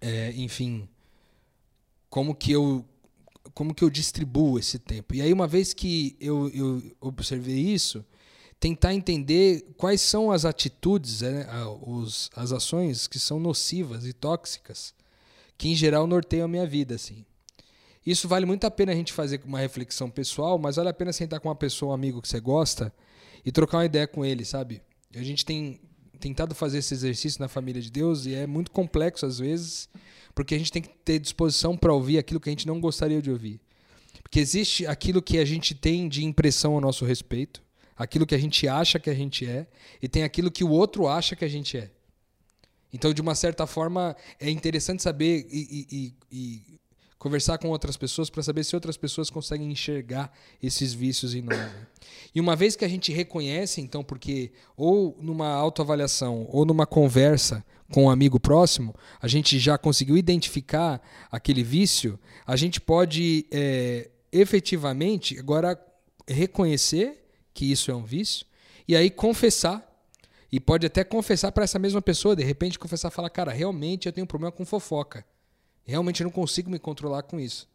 [0.00, 0.88] é, enfim,
[2.08, 2.84] como que eu
[3.54, 5.14] como que eu distribuo esse tempo?
[5.14, 8.04] E aí uma vez que eu, eu observei isso,
[8.60, 11.46] tentar entender quais são as atitudes, né,
[11.82, 14.92] os, as ações que são nocivas e tóxicas,
[15.56, 17.24] que em geral norteiam a minha vida, assim.
[18.04, 21.12] Isso vale muito a pena a gente fazer uma reflexão pessoal, mas vale a pena
[21.12, 22.92] sentar com uma pessoa, um amigo que você gosta,
[23.44, 24.82] e trocar uma ideia com ele, sabe?
[25.14, 25.80] A gente tem
[26.18, 29.88] tentado fazer esse exercício na família de Deus e é muito complexo às vezes,
[30.34, 33.22] porque a gente tem que ter disposição para ouvir aquilo que a gente não gostaria
[33.22, 33.60] de ouvir.
[34.22, 37.62] Porque existe aquilo que a gente tem de impressão a nosso respeito,
[37.98, 39.66] aquilo que a gente acha que a gente é,
[40.00, 41.90] e tem aquilo que o outro acha que a gente é.
[42.92, 46.80] Então, de uma certa forma, é interessante saber e, e, e
[47.18, 50.32] conversar com outras pessoas para saber se outras pessoas conseguem enxergar
[50.62, 51.58] esses vícios em nós.
[51.58, 51.86] Né?
[52.34, 57.64] E uma vez que a gente reconhece, então, porque ou numa autoavaliação ou numa conversa
[57.92, 64.10] com um amigo próximo, a gente já conseguiu identificar aquele vício, a gente pode é,
[64.30, 65.78] efetivamente agora
[66.26, 67.27] reconhecer
[67.58, 68.46] que isso é um vício
[68.86, 69.84] e aí confessar.
[70.50, 74.12] E pode até confessar para essa mesma pessoa, de repente confessar, falar, cara, realmente eu
[74.12, 75.22] tenho um problema com fofoca.
[75.84, 77.68] Realmente eu não consigo me controlar com isso.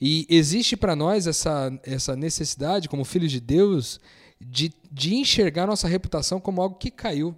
[0.00, 4.00] E existe para nós essa, essa necessidade, como filhos de Deus,
[4.40, 7.36] de, de enxergar nossa reputação como algo que caiu.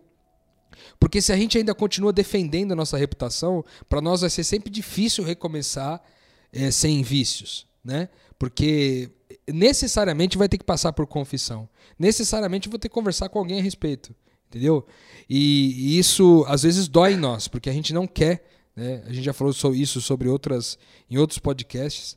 [0.98, 4.70] Porque se a gente ainda continua defendendo a nossa reputação, para nós vai ser sempre
[4.70, 6.02] difícil recomeçar
[6.50, 7.66] é, sem vícios.
[7.84, 8.08] Né?
[8.40, 9.08] Porque
[9.46, 11.68] necessariamente vai ter que passar por confissão.
[11.96, 14.12] Necessariamente vou ter que conversar com alguém a respeito.
[14.48, 14.84] Entendeu?
[15.28, 18.42] E, e isso às vezes dói em nós, porque a gente não quer
[18.80, 19.02] né?
[19.06, 20.78] A gente já falou sobre isso sobre outras,
[21.10, 22.16] em outros podcasts,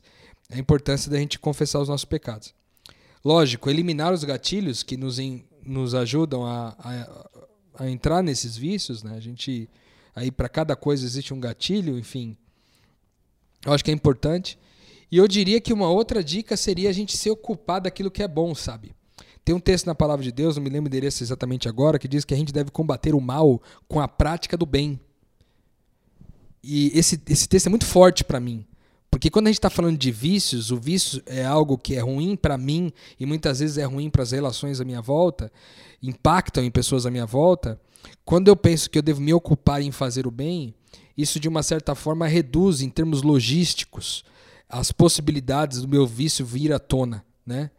[0.50, 2.54] a importância da gente confessar os nossos pecados.
[3.24, 9.02] Lógico, eliminar os gatilhos que nos, in, nos ajudam a, a, a, entrar nesses vícios,
[9.02, 9.14] né?
[9.16, 9.68] A gente
[10.14, 12.36] aí para cada coisa existe um gatilho, enfim.
[13.64, 14.58] Eu acho que é importante.
[15.14, 18.26] E eu diria que uma outra dica seria a gente se ocupar daquilo que é
[18.26, 18.92] bom, sabe?
[19.44, 22.24] Tem um texto na palavra de Deus, não me lembro desse exatamente agora, que diz
[22.24, 24.98] que a gente deve combater o mal com a prática do bem.
[26.64, 28.66] E esse, esse texto é muito forte para mim.
[29.08, 32.34] Porque quando a gente está falando de vícios, o vício é algo que é ruim
[32.34, 35.48] para mim e muitas vezes é ruim para as relações à minha volta,
[36.02, 37.80] impactam em pessoas à minha volta.
[38.24, 40.74] Quando eu penso que eu devo me ocupar em fazer o bem,
[41.16, 44.24] isso de uma certa forma reduz em termos logísticos
[44.68, 47.70] as possibilidades do meu vício vir à tona, né?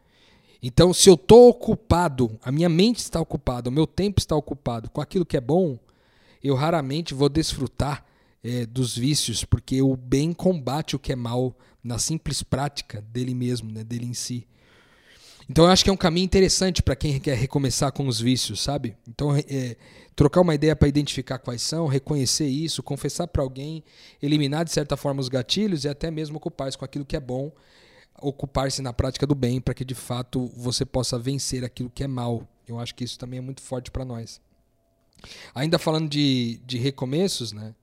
[0.62, 4.90] Então, se eu estou ocupado, a minha mente está ocupada, o meu tempo está ocupado
[4.90, 5.78] com aquilo que é bom,
[6.44, 8.04] eu raramente vou desfrutar
[8.44, 13.36] é, dos vícios, porque o bem combate o que é mal na simples prática dele
[13.36, 14.48] mesmo, né, dele em si.
[15.50, 18.62] Então eu acho que é um caminho interessante para quem quer recomeçar com os vícios,
[18.62, 18.96] sabe?
[19.08, 19.76] Então é,
[20.16, 23.84] trocar uma ideia para identificar quais são, reconhecer isso, confessar para alguém,
[24.22, 27.52] eliminar de certa forma os gatilhos e até mesmo ocupar-se com aquilo que é bom,
[28.20, 32.08] ocupar-se na prática do bem para que de fato você possa vencer aquilo que é
[32.08, 32.48] mal.
[32.68, 34.42] Eu acho que isso também é muito forte para nós.
[35.54, 37.76] Ainda falando de, de recomeços, né?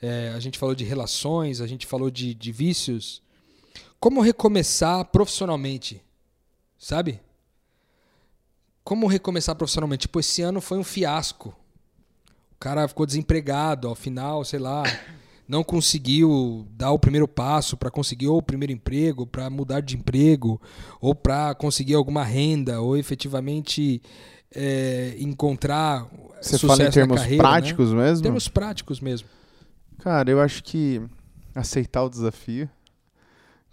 [0.00, 3.22] É, a gente falou de relações, a gente falou de, de vícios.
[3.98, 6.02] Como recomeçar profissionalmente?
[6.78, 7.20] Sabe?
[8.84, 10.02] Como recomeçar profissionalmente?
[10.02, 11.48] Tipo, esse ano foi um fiasco.
[12.52, 14.82] O cara ficou desempregado, ao final, sei lá,
[15.48, 19.96] não conseguiu dar o primeiro passo para conseguir ou o primeiro emprego, para mudar de
[19.96, 20.60] emprego,
[21.00, 24.00] ou para conseguir alguma renda, ou efetivamente
[24.54, 26.06] é, encontrar
[26.40, 28.04] Você sucesso fala em termos carreira, práticos né?
[28.04, 28.18] mesmo?
[28.18, 29.28] Em termos práticos mesmo.
[29.98, 31.02] Cara, eu acho que
[31.54, 32.68] aceitar o desafio,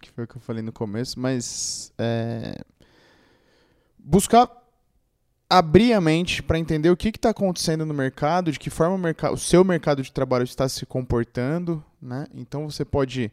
[0.02, 2.62] que foi o que eu falei no começo, mas é,
[4.04, 4.50] buscar
[5.50, 9.00] abrir a mente para entender o que está acontecendo no mercado, de que forma o,
[9.00, 12.26] mercado, o seu mercado de trabalho está se comportando, né?
[12.34, 13.32] Então você pode,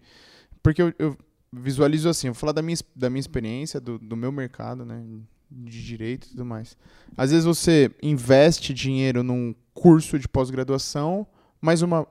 [0.62, 1.16] porque eu, eu
[1.52, 5.02] visualizo assim, vou falar da minha, da minha experiência, do, do meu mercado, né?
[5.50, 6.76] De direito e tudo mais.
[7.16, 11.26] Às vezes você investe dinheiro num curso de pós-graduação,
[11.60, 12.06] mas uma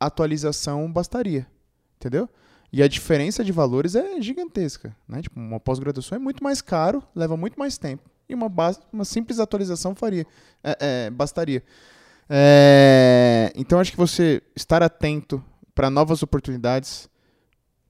[0.00, 1.46] atualização bastaria.
[1.96, 2.28] Entendeu?
[2.72, 4.94] E a diferença de valores é gigantesca.
[5.06, 5.22] Né?
[5.22, 8.08] Tipo, uma pós-graduação é muito mais caro, leva muito mais tempo.
[8.28, 8.52] E uma,
[8.92, 10.26] uma simples atualização faria,
[10.62, 11.62] é, é, bastaria.
[12.28, 15.42] É, então acho que você estar atento
[15.74, 17.08] para novas oportunidades.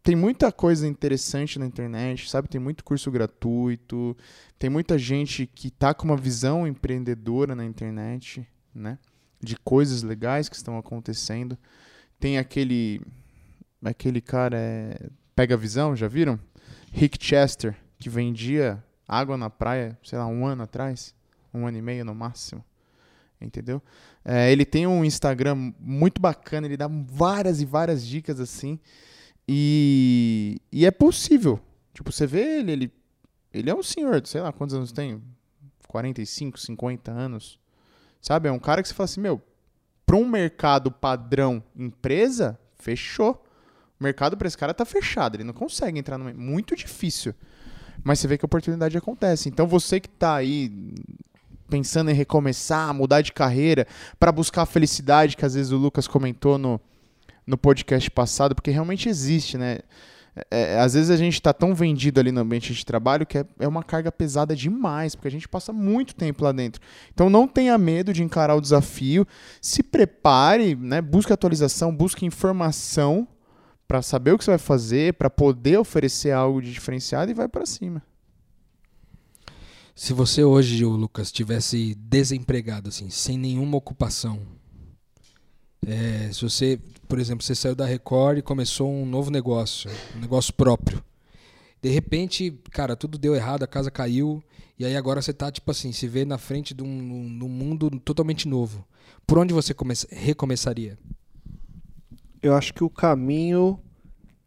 [0.00, 2.48] Tem muita coisa interessante na internet, sabe?
[2.48, 4.16] Tem muito curso gratuito,
[4.58, 8.96] tem muita gente que tá com uma visão empreendedora na internet, né?
[9.40, 11.58] De coisas legais que estão acontecendo.
[12.18, 13.02] Tem aquele
[13.82, 16.38] aquele cara é pega visão, já viram?
[16.92, 21.14] Rick Chester, que vendia água na praia, sei lá, um ano atrás,
[21.54, 22.64] um ano e meio no máximo.
[23.40, 23.80] Entendeu?
[24.24, 28.80] É, ele tem um Instagram muito bacana, ele dá várias e várias dicas assim.
[29.46, 31.60] E, e é possível.
[31.94, 32.92] Tipo, você vê ele, ele,
[33.52, 35.22] ele é um senhor, sei lá quantos anos tem?
[35.86, 37.58] 45, 50 anos.
[38.20, 38.48] Sabe?
[38.48, 39.40] É um cara que você fala assim, meu,
[40.04, 43.44] para um mercado padrão empresa, fechou.
[44.00, 47.34] O mercado para esse cara tá fechado, ele não consegue entrar no muito difícil.
[48.04, 49.48] Mas você vê que a oportunidade acontece.
[49.48, 50.70] Então você que tá aí
[51.68, 53.86] pensando em recomeçar, mudar de carreira,
[54.18, 56.80] para buscar a felicidade que às vezes o Lucas comentou no,
[57.46, 59.80] no podcast passado, porque realmente existe, né?
[60.50, 63.38] É, é às vezes a gente está tão vendido ali no ambiente de trabalho que
[63.38, 66.80] é, é uma carga pesada demais, porque a gente passa muito tempo lá dentro.
[67.12, 69.26] Então não tenha medo de encarar o desafio,
[69.60, 71.02] se prepare, né?
[71.02, 73.26] busque atualização, busque informação
[73.88, 77.48] para saber o que você vai fazer, para poder oferecer algo de diferenciado e vai
[77.48, 78.02] para cima.
[79.96, 84.40] Se você hoje, Lucas, tivesse desempregado, assim, sem nenhuma ocupação,
[85.84, 90.20] é, se você, por exemplo, você saiu da Record e começou um novo negócio, um
[90.20, 91.02] negócio próprio.
[91.80, 94.42] De repente, cara, tudo deu errado, a casa caiu,
[94.78, 97.48] e aí agora você tá, tipo assim, se vê na frente de um, de um
[97.48, 98.86] mundo totalmente novo.
[99.26, 100.98] Por onde você come recomeçaria?
[102.48, 103.78] Eu acho que o caminho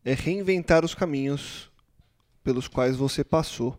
[0.04, 1.72] é reinventar os caminhos
[2.44, 3.78] pelos quais você passou.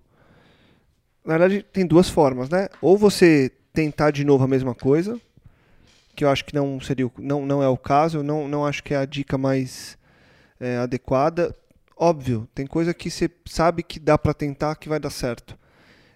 [1.24, 2.68] Na verdade, tem duas formas, né?
[2.80, 5.20] Ou você tentar de novo a mesma coisa,
[6.14, 8.82] que eu acho que não seria não, não é o caso, eu não, não acho
[8.82, 9.96] que é a dica mais
[10.60, 11.54] é, adequada.
[11.96, 15.58] Óbvio, tem coisa que você sabe que dá para tentar que vai dar certo.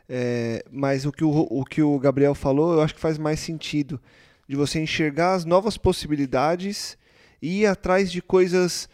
[0.09, 3.41] É, mas o que o, o que o Gabriel falou, eu acho que faz mais
[3.41, 4.01] sentido
[4.49, 6.97] de você enxergar as novas possibilidades
[7.47, 8.89] e ir atrás de coisas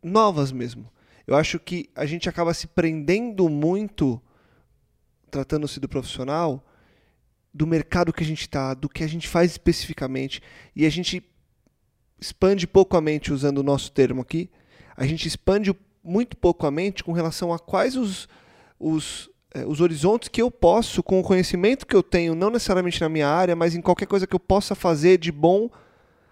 [0.00, 0.88] novas mesmo.
[1.26, 4.22] Eu acho que a gente acaba se prendendo muito,
[5.28, 6.64] tratando-se do profissional,
[7.52, 10.40] do mercado que a gente está, do que a gente faz especificamente,
[10.74, 11.20] e a gente
[12.20, 14.48] expande pouco a mente, usando o nosso termo aqui,
[14.96, 18.28] a gente expande muito pouco a mente com relação a quais os,
[18.78, 23.00] os, eh, os horizontes que eu posso, com o conhecimento que eu tenho, não necessariamente
[23.00, 25.68] na minha área, mas em qualquer coisa que eu possa fazer de bom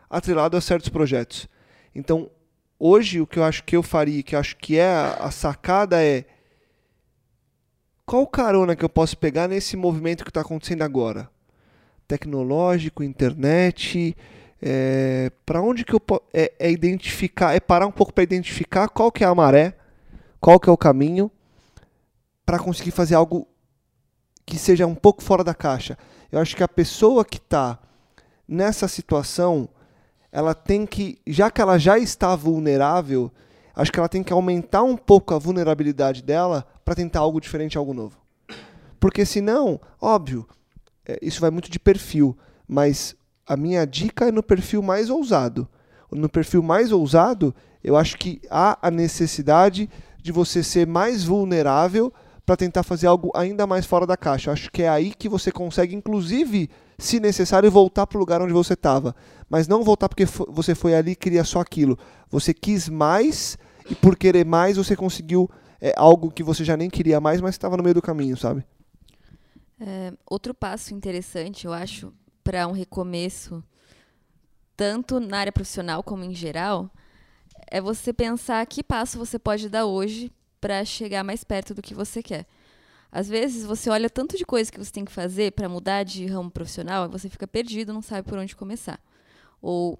[0.08, 1.48] atrelado a certos projetos.
[1.94, 2.30] Então,
[2.78, 6.02] hoje o que eu acho que eu faria, que eu acho que é a, sacada
[6.02, 6.24] é
[8.04, 11.28] qual carona que eu posso pegar nesse movimento que está acontecendo agora?
[12.06, 14.16] Tecnológico, internet,
[14.62, 16.00] é, para onde que eu
[16.32, 19.74] é, é, identificar, é parar um pouco para identificar qual que é a maré,
[20.40, 21.30] qual que é o caminho,
[22.44, 23.48] para conseguir fazer algo
[24.46, 25.98] que seja um pouco fora da caixa.
[26.30, 27.78] Eu acho que a pessoa que está
[28.46, 29.68] nessa situação,
[30.36, 33.32] ela tem que, já que ela já está vulnerável,
[33.74, 37.78] acho que ela tem que aumentar um pouco a vulnerabilidade dela para tentar algo diferente,
[37.78, 38.18] algo novo.
[39.00, 40.46] Porque senão, óbvio,
[41.06, 42.36] é, isso vai muito de perfil,
[42.68, 45.66] mas a minha dica é no perfil mais ousado.
[46.12, 49.88] No perfil mais ousado, eu acho que há a necessidade
[50.22, 52.12] de você ser mais vulnerável
[52.44, 54.50] para tentar fazer algo ainda mais fora da caixa.
[54.50, 58.40] Eu acho que é aí que você consegue, inclusive, se necessário, voltar para o lugar
[58.40, 59.14] onde você estava.
[59.48, 61.98] Mas não voltar porque você foi ali e queria só aquilo.
[62.30, 63.58] Você quis mais
[63.88, 65.50] e por querer mais você conseguiu
[65.80, 68.64] é, algo que você já nem queria mais, mas estava no meio do caminho, sabe?
[69.78, 72.12] É, outro passo interessante, eu acho,
[72.42, 73.62] para um recomeço,
[74.76, 76.90] tanto na área profissional como em geral,
[77.70, 81.94] é você pensar que passo você pode dar hoje para chegar mais perto do que
[81.94, 82.46] você quer.
[83.16, 86.26] Às vezes você olha tanto de coisa que você tem que fazer para mudar de
[86.26, 89.00] ramo profissional, você fica perdido, não sabe por onde começar.
[89.62, 89.98] Ou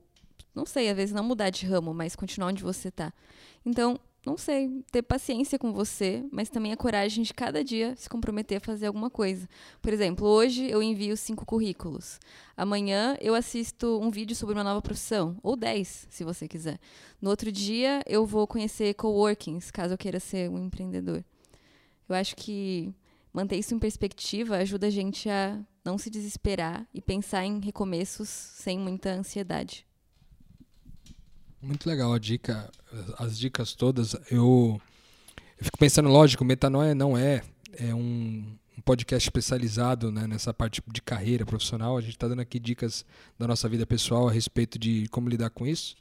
[0.55, 3.11] não sei, às vezes não mudar de ramo, mas continuar onde você está.
[3.65, 8.07] Então, não sei, ter paciência com você, mas também a coragem de cada dia se
[8.07, 9.49] comprometer a fazer alguma coisa.
[9.81, 12.21] Por exemplo, hoje eu envio cinco currículos.
[12.55, 16.79] Amanhã eu assisto um vídeo sobre uma nova profissão, ou dez, se você quiser.
[17.19, 21.25] No outro dia eu vou conhecer coworkings, caso eu queira ser um empreendedor.
[22.07, 22.95] Eu acho que
[23.37, 28.31] manter isso em perspectiva ajuda a gente a não se desesperar e pensar em recomeços
[28.31, 29.87] sem muita ansiedade.
[31.61, 32.71] Muito legal a dica,
[33.19, 34.15] as dicas todas.
[34.31, 34.81] Eu,
[35.59, 37.43] eu fico pensando, lógico, Metanoia não é,
[37.75, 41.99] é um, um podcast especializado né, nessa parte de carreira profissional.
[41.99, 43.05] A gente está dando aqui dicas
[43.39, 45.95] da nossa vida pessoal a respeito de como lidar com isso.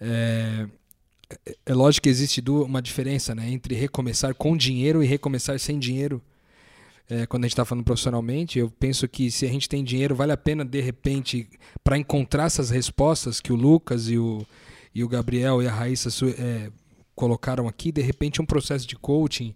[0.00, 0.66] É,
[1.44, 5.78] é, é lógico que existe uma diferença né, entre recomeçar com dinheiro e recomeçar sem
[5.78, 6.22] dinheiro.
[7.08, 10.14] É, quando a gente está falando profissionalmente, eu penso que se a gente tem dinheiro,
[10.14, 11.48] vale a pena, de repente,
[11.84, 14.44] para encontrar essas respostas que o Lucas e o,
[14.94, 16.70] e o Gabriel e a Raíssa é,
[17.14, 19.54] colocaram aqui, de repente um processo de coaching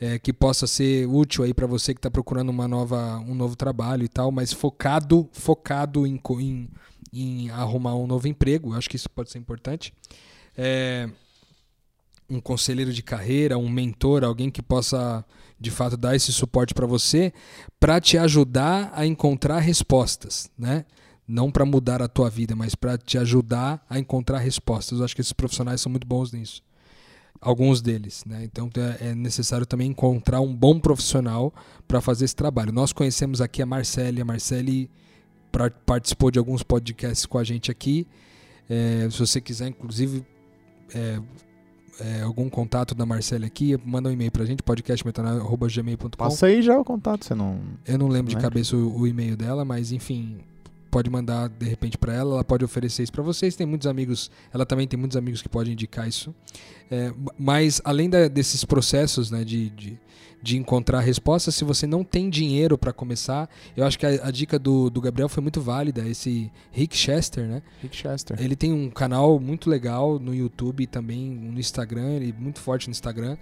[0.00, 3.56] é, que possa ser útil aí para você que está procurando uma nova, um novo
[3.56, 6.68] trabalho e tal, mas focado, focado em, em,
[7.12, 8.74] em arrumar um novo emprego.
[8.74, 9.92] Acho que isso pode ser importante.
[10.56, 11.08] É,
[12.28, 15.24] um conselheiro de carreira, um mentor, alguém que possa
[15.58, 17.32] de fato dar esse suporte para você,
[17.80, 20.84] para te ajudar a encontrar respostas, né?
[21.26, 24.98] não para mudar a tua vida, mas para te ajudar a encontrar respostas.
[24.98, 26.62] Eu acho que esses profissionais são muito bons nisso.
[27.40, 28.44] Alguns deles, né?
[28.44, 31.52] Então é, é necessário também encontrar um bom profissional
[31.86, 32.72] para fazer esse trabalho.
[32.72, 34.90] Nós conhecemos aqui a Marcele, a Marcele
[35.84, 38.06] participou de alguns podcasts com a gente aqui.
[38.68, 40.24] É, se você quiser, inclusive,
[40.94, 41.20] é,
[42.00, 46.08] é, algum contato da Marcela aqui, manda um e-mail pra gente, podcastmetanal.gmail.com.
[46.10, 47.58] Passa aí já o contato, você não.
[47.86, 50.38] Eu não lembro não de cabeça o, o, e-mail dela, mas enfim,
[50.90, 53.56] pode mandar de repente para ela, ela pode oferecer isso para vocês.
[53.56, 56.34] Tem muitos amigos, ela também tem muitos amigos que podem indicar isso.
[56.90, 59.98] É, mas além da, desses processos né, de, de,
[60.42, 64.30] de, encontrar respostas, se você não tem dinheiro para começar, eu acho que a, a,
[64.30, 66.06] dica do, do Gabriel foi muito válida.
[66.06, 67.62] Esse Rick Chester, né?
[67.82, 68.40] Rick Chester.
[68.40, 72.60] Ele tem um canal muito legal no YouTube e também no Instagram, ele é muito
[72.60, 73.36] forte no Instagram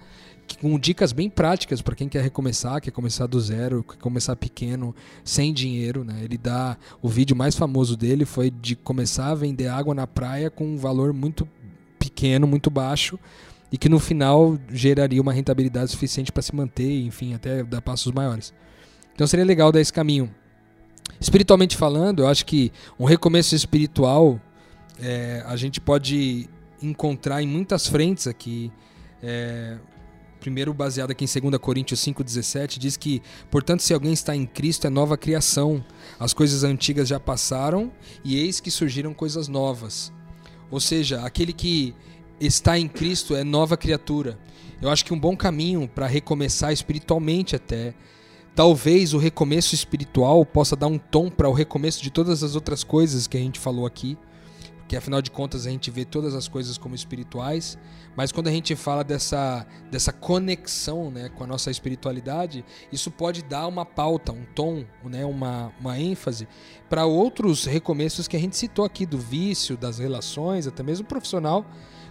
[0.61, 4.95] com dicas bem práticas para quem quer recomeçar, quer começar do zero, quer começar pequeno,
[5.25, 6.05] sem dinheiro.
[6.05, 6.21] Né?
[6.23, 10.51] Ele dá o vídeo mais famoso dele foi de começar a vender água na praia
[10.51, 11.49] com um valor muito
[11.99, 13.19] pequeno, muito baixo
[13.75, 18.13] e que no final geraria uma rentabilidade suficiente para se manter, enfim, até dar passos
[18.13, 18.55] maiores.
[19.13, 20.33] Então seria legal dar esse caminho.
[21.21, 24.41] Espiritualmente falando, eu acho que um recomeço espiritual
[25.01, 26.49] é, a gente pode
[26.81, 28.71] encontrar em muitas frentes aqui.
[29.21, 29.77] É,
[30.39, 33.21] primeiro baseado aqui em 2 Coríntios 5,17, diz que,
[33.51, 35.85] portanto, se alguém está em Cristo, é nova criação.
[36.21, 37.91] As coisas antigas já passaram
[38.23, 40.13] e eis que surgiram coisas novas.
[40.71, 41.93] Ou seja, aquele que
[42.41, 44.39] está em Cristo é nova criatura.
[44.81, 47.95] Eu acho que um bom caminho para recomeçar espiritualmente até.
[48.55, 52.85] Talvez o recomeço espiritual possa dar um tom para o recomeço de todas as outras
[52.85, 54.17] coisas que a gente falou aqui
[54.87, 57.79] que afinal de contas a gente vê todas as coisas como espirituais,
[58.15, 63.43] mas quando a gente fala dessa, dessa conexão né, com a nossa espiritualidade, isso pode
[63.43, 66.47] dar uma pauta, um tom, né, uma, uma ênfase
[66.89, 71.67] para outros recomeços que a gente citou aqui, do vício, das relações, até mesmo profissional,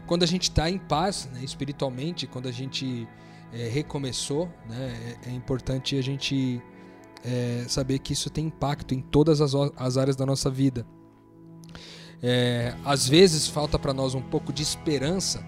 [0.06, 3.08] quando a gente está em paz né, espiritualmente, quando a gente
[3.52, 6.62] é, recomeçou, né, é, é importante a gente
[7.24, 10.86] é, saber que isso tem impacto em todas as, as áreas da nossa vida.
[12.22, 15.46] É, às vezes falta para nós um pouco de esperança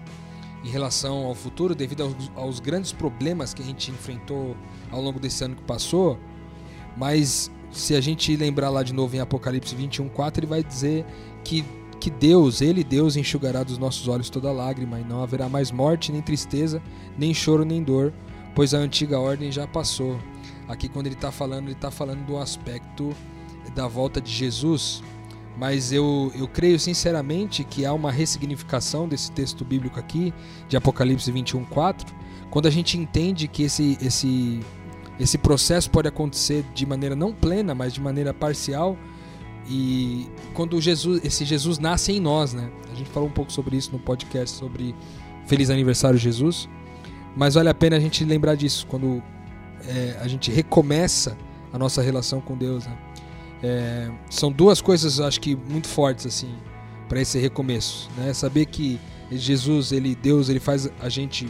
[0.62, 4.56] em relação ao futuro devido aos, aos, grandes problemas que a gente enfrentou
[4.90, 6.18] ao longo desse ano que passou.
[6.96, 11.04] Mas se a gente lembrar lá de novo em Apocalipse 21:4, ele vai dizer
[11.44, 11.64] que
[12.06, 16.12] que Deus, ele Deus enxugará dos nossos olhos toda lágrima e não haverá mais morte,
[16.12, 16.80] nem tristeza,
[17.18, 18.12] nem choro, nem dor,
[18.54, 20.16] pois a antiga ordem já passou.
[20.68, 23.12] Aqui quando ele está falando, ele está falando do aspecto
[23.74, 25.02] da volta de Jesus
[25.58, 30.32] mas eu, eu creio sinceramente que há uma ressignificação desse texto bíblico aqui,
[30.68, 32.14] de Apocalipse 21, 4,
[32.50, 34.60] quando a gente entende que esse, esse,
[35.18, 38.98] esse processo pode acontecer de maneira não plena, mas de maneira parcial,
[39.68, 42.70] e quando Jesus, esse Jesus nasce em nós, né?
[42.92, 44.94] A gente falou um pouco sobre isso no podcast sobre
[45.46, 46.68] Feliz Aniversário Jesus,
[47.36, 49.22] mas vale a pena a gente lembrar disso quando
[49.86, 51.36] é, a gente recomeça
[51.72, 52.98] a nossa relação com Deus, né?
[53.62, 56.54] É, são duas coisas, acho que muito fortes assim
[57.08, 58.32] para esse recomeço, né?
[58.32, 59.00] Saber que
[59.30, 61.48] Jesus, ele Deus, ele faz a gente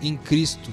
[0.00, 0.70] em Cristo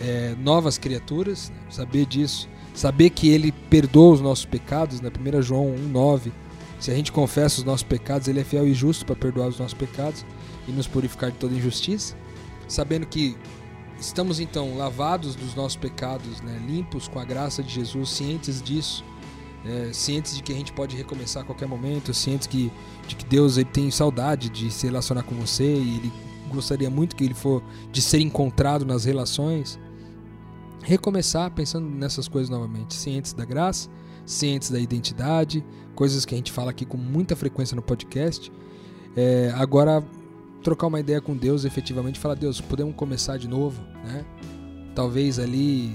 [0.00, 1.56] é, novas criaturas, né?
[1.70, 2.48] saber disso,
[2.78, 5.16] saber que ele perdoa os nossos pecados, na né?
[5.18, 6.30] 1 João 1:9,
[6.78, 9.58] se a gente confessa os nossos pecados, ele é fiel e justo para perdoar os
[9.58, 10.24] nossos pecados
[10.68, 12.16] e nos purificar de toda injustiça.
[12.68, 13.34] sabendo que
[13.98, 19.02] estamos então lavados dos nossos pecados, né, limpos com a graça de Jesus, cientes disso,
[19.64, 22.70] é, cientes de que a gente pode recomeçar a qualquer momento, cientes que,
[23.08, 26.12] de que Deus ele tem saudade de se relacionar com você e ele
[26.48, 29.80] gostaria muito que ele for de ser encontrado nas relações.
[30.88, 33.90] Recomeçar pensando nessas coisas novamente, cientes da graça,
[34.24, 35.62] cientes da identidade,
[35.94, 38.50] coisas que a gente fala aqui com muita frequência no podcast.
[39.14, 40.02] É, agora
[40.62, 44.24] trocar uma ideia com Deus efetivamente, falar Deus, podemos começar de novo, né?
[44.94, 45.94] Talvez ali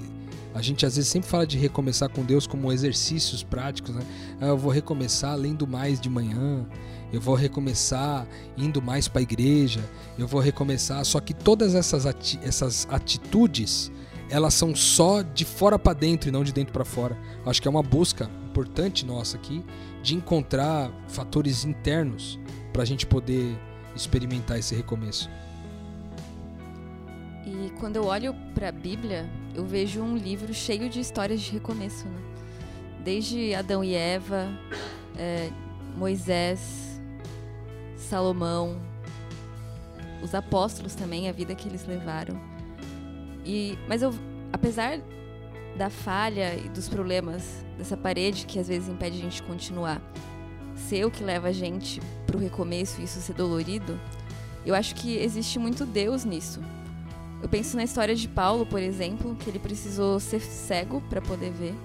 [0.54, 4.04] a gente às vezes sempre fala de recomeçar com Deus como exercícios práticos, né?
[4.40, 6.68] Ah, eu vou recomeçar lendo mais de manhã,
[7.12, 9.84] eu vou recomeçar indo mais para a igreja,
[10.20, 11.04] eu vou recomeçar.
[11.04, 13.92] Só que todas essas, ati essas atitudes,
[14.34, 17.16] elas são só de fora para dentro e não de dentro para fora.
[17.46, 19.64] Acho que é uma busca importante nossa aqui
[20.02, 22.40] de encontrar fatores internos
[22.74, 23.56] para a gente poder
[23.96, 25.30] experimentar esse recomeço.
[27.46, 31.52] E quando eu olho para a Bíblia, eu vejo um livro cheio de histórias de
[31.52, 32.20] recomeço, né?
[33.04, 34.48] Desde Adão e Eva,
[35.16, 35.52] é,
[35.96, 37.00] Moisés,
[37.96, 38.82] Salomão,
[40.24, 42.53] os apóstolos também, a vida que eles levaram.
[43.46, 44.14] E, mas eu,
[44.52, 45.00] apesar
[45.78, 50.02] da falha e dos problemas dessa parede que às vezes impede a gente continuar,
[50.76, 54.00] ser o que leva a gente para o recomeço e isso ser dolorido,
[54.66, 56.62] eu acho que existe muito Deus nisso.
[57.42, 61.52] Eu penso na história de Paulo, por exemplo, que ele precisou ser cego para poder
[61.52, 61.76] ver.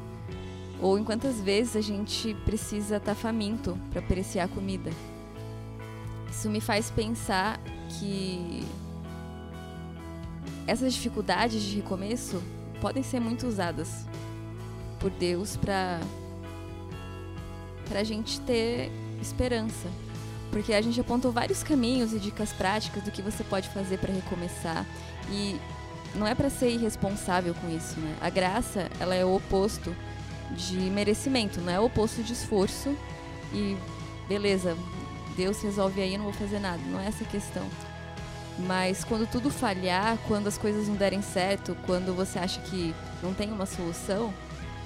[0.80, 4.90] Ou em quantas vezes a gente precisa estar tá faminto para apreciar a comida.
[6.30, 7.60] Isso me faz pensar
[7.98, 8.62] que
[10.68, 12.42] essas dificuldades de recomeço
[12.78, 14.04] podem ser muito usadas
[15.00, 15.98] por Deus para
[17.88, 19.88] para a gente ter esperança,
[20.50, 24.12] porque a gente apontou vários caminhos e dicas práticas do que você pode fazer para
[24.12, 24.84] recomeçar
[25.30, 25.58] e
[26.14, 28.14] não é para ser irresponsável com isso, né?
[28.20, 29.96] A graça, ela é o oposto
[30.54, 32.94] de merecimento, não é o oposto de esforço
[33.54, 33.74] e
[34.28, 34.76] beleza,
[35.34, 36.82] Deus resolve aí, eu não vou fazer nada.
[36.90, 37.66] Não é essa a questão.
[38.58, 43.32] Mas quando tudo falhar, quando as coisas não derem certo, quando você acha que não
[43.32, 44.34] tem uma solução,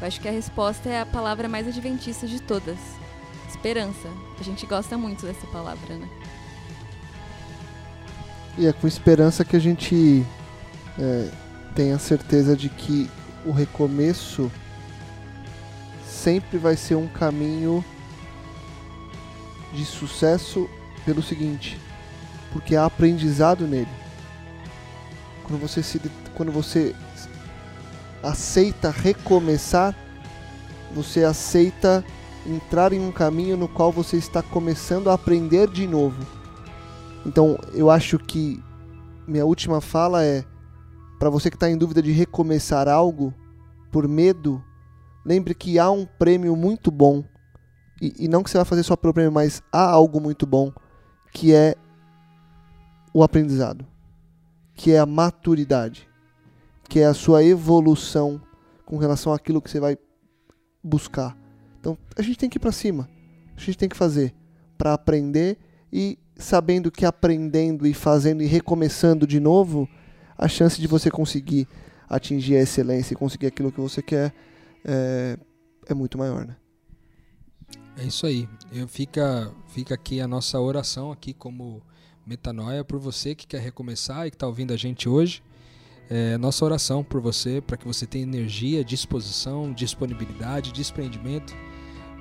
[0.01, 2.79] eu acho que a resposta é a palavra mais adventista de todas:
[3.49, 4.09] esperança.
[4.39, 6.09] A gente gosta muito dessa palavra, né?
[8.59, 10.27] E é com esperança que a gente
[10.99, 11.31] é,
[11.75, 13.09] tem a certeza de que
[13.45, 14.53] o recomeço
[16.07, 17.83] sempre vai ser um caminho
[19.73, 20.69] de sucesso
[21.05, 21.79] pelo seguinte,
[22.53, 23.89] porque há aprendizado nele.
[25.45, 26.01] Quando você se
[26.35, 26.95] quando você
[28.23, 29.95] aceita recomeçar,
[30.95, 32.05] você aceita
[32.47, 36.27] entrar em um caminho no qual você está começando a aprender de novo.
[37.25, 38.63] Então, eu acho que
[39.27, 40.45] minha última fala é
[41.19, 43.33] para você que está em dúvida de recomeçar algo
[43.93, 44.63] por medo,
[45.25, 47.25] lembre que há um prêmio muito bom
[48.01, 50.73] e, e não que você vai fazer só pelo prêmio, mas há algo muito bom
[51.33, 51.77] que é
[53.13, 53.87] o aprendizado,
[54.75, 56.09] que é a maturidade,
[56.89, 58.41] que é a sua evolução
[58.85, 59.97] com relação àquilo que você vai
[60.83, 61.37] buscar.
[61.81, 63.09] Então a gente tem que ir para cima,
[63.57, 64.35] a gente tem que fazer
[64.77, 65.59] para aprender
[65.93, 69.89] e sabendo que aprendendo e fazendo e recomeçando de novo,
[70.37, 71.69] a chance de você conseguir
[72.09, 74.35] atingir a excelência e conseguir aquilo que você quer
[74.85, 75.39] é,
[75.87, 76.57] é muito maior, né?
[77.97, 78.49] É isso aí.
[78.73, 81.83] Eu fica, fica aqui a nossa oração aqui como
[82.27, 85.43] metanoia por você que quer recomeçar e que está ouvindo a gente hoje.
[86.11, 91.55] É, nossa oração por você, para que você tenha energia, disposição, disponibilidade, desprendimento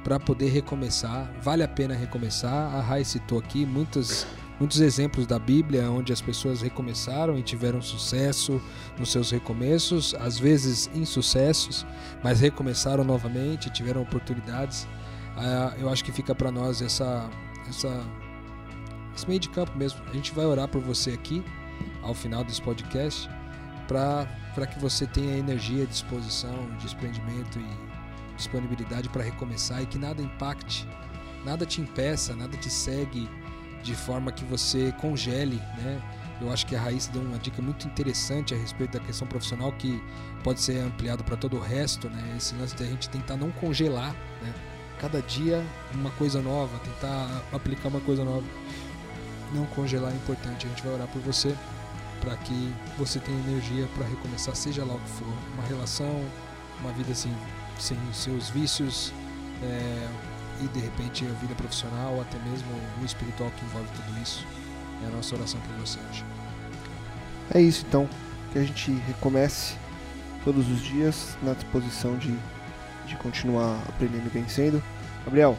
[0.04, 1.32] para poder recomeçar.
[1.42, 2.74] Vale a pena recomeçar.
[2.74, 4.26] A Rai citou aqui muitos,
[4.60, 8.62] muitos exemplos da Bíblia onde as pessoas recomeçaram e tiveram sucesso
[8.98, 11.86] nos seus recomeços, às vezes insucessos,
[12.24, 14.88] mas recomeçaram novamente, tiveram oportunidades.
[15.36, 17.30] Ah, eu acho que fica para nós essa,
[17.68, 18.04] essa,
[19.16, 20.02] esse meio de campo mesmo.
[20.10, 21.44] A gente vai orar por você aqui
[22.02, 23.30] ao final desse podcast
[23.88, 30.88] para que você tenha energia, disposição, desprendimento e disponibilidade para recomeçar e que nada impacte,
[31.46, 33.30] nada te impeça, nada te segue
[33.84, 36.02] de forma que você congele, né?
[36.40, 39.72] Eu acho que a Raíssa deu uma dica muito interessante a respeito da questão profissional
[39.74, 40.02] que
[40.44, 42.36] pode ser ampliado para todo o resto, né?
[42.36, 44.54] Esse lance da gente tentar não congelar, né?
[45.02, 48.46] cada dia uma coisa nova, tentar aplicar uma coisa nova.
[49.54, 51.56] Não congelar é importante, a gente vai orar por você
[52.22, 56.24] para que você tenha energia para recomeçar, seja lá o que for, uma relação,
[56.80, 57.36] uma vida assim,
[57.80, 59.12] sem seus vícios
[59.64, 60.08] é,
[60.64, 62.70] e de repente a vida profissional, até mesmo
[63.02, 64.46] o espiritual que envolve tudo isso.
[65.04, 66.24] É a nossa oração por você hoje.
[67.54, 68.08] É isso então,
[68.54, 69.76] que a gente recomece
[70.44, 72.38] todos os dias na disposição de,
[73.08, 74.82] de continuar aprendendo e vencendo.
[75.26, 75.58] Gabriel,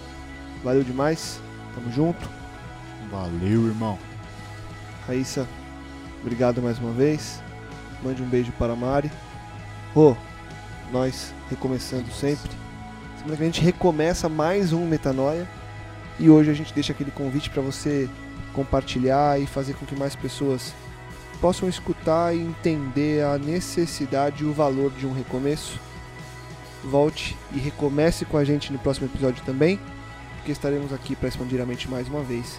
[0.63, 1.41] valeu demais,
[1.75, 2.42] tamo junto.
[3.13, 3.99] Valeu, irmão.
[5.07, 5.47] Raíssa,
[6.23, 7.43] obrigado mais uma vez.
[8.03, 9.13] Mande um beijo para a Mari.
[9.95, 10.17] Rô,
[10.91, 12.51] nós recomeçando sempre.
[13.19, 15.47] Semana que a gente recomeça mais um Metanoia.
[16.19, 18.09] E hoje a gente deixa aquele convite para você
[18.55, 20.73] compartilhar e fazer com que mais pessoas
[21.39, 25.79] possam escutar e entender a necessidade e o valor de um recomeço.
[26.83, 29.79] Volte e recomece com a gente no próximo episódio também,
[30.37, 32.59] porque estaremos aqui para expandir a mente mais uma vez.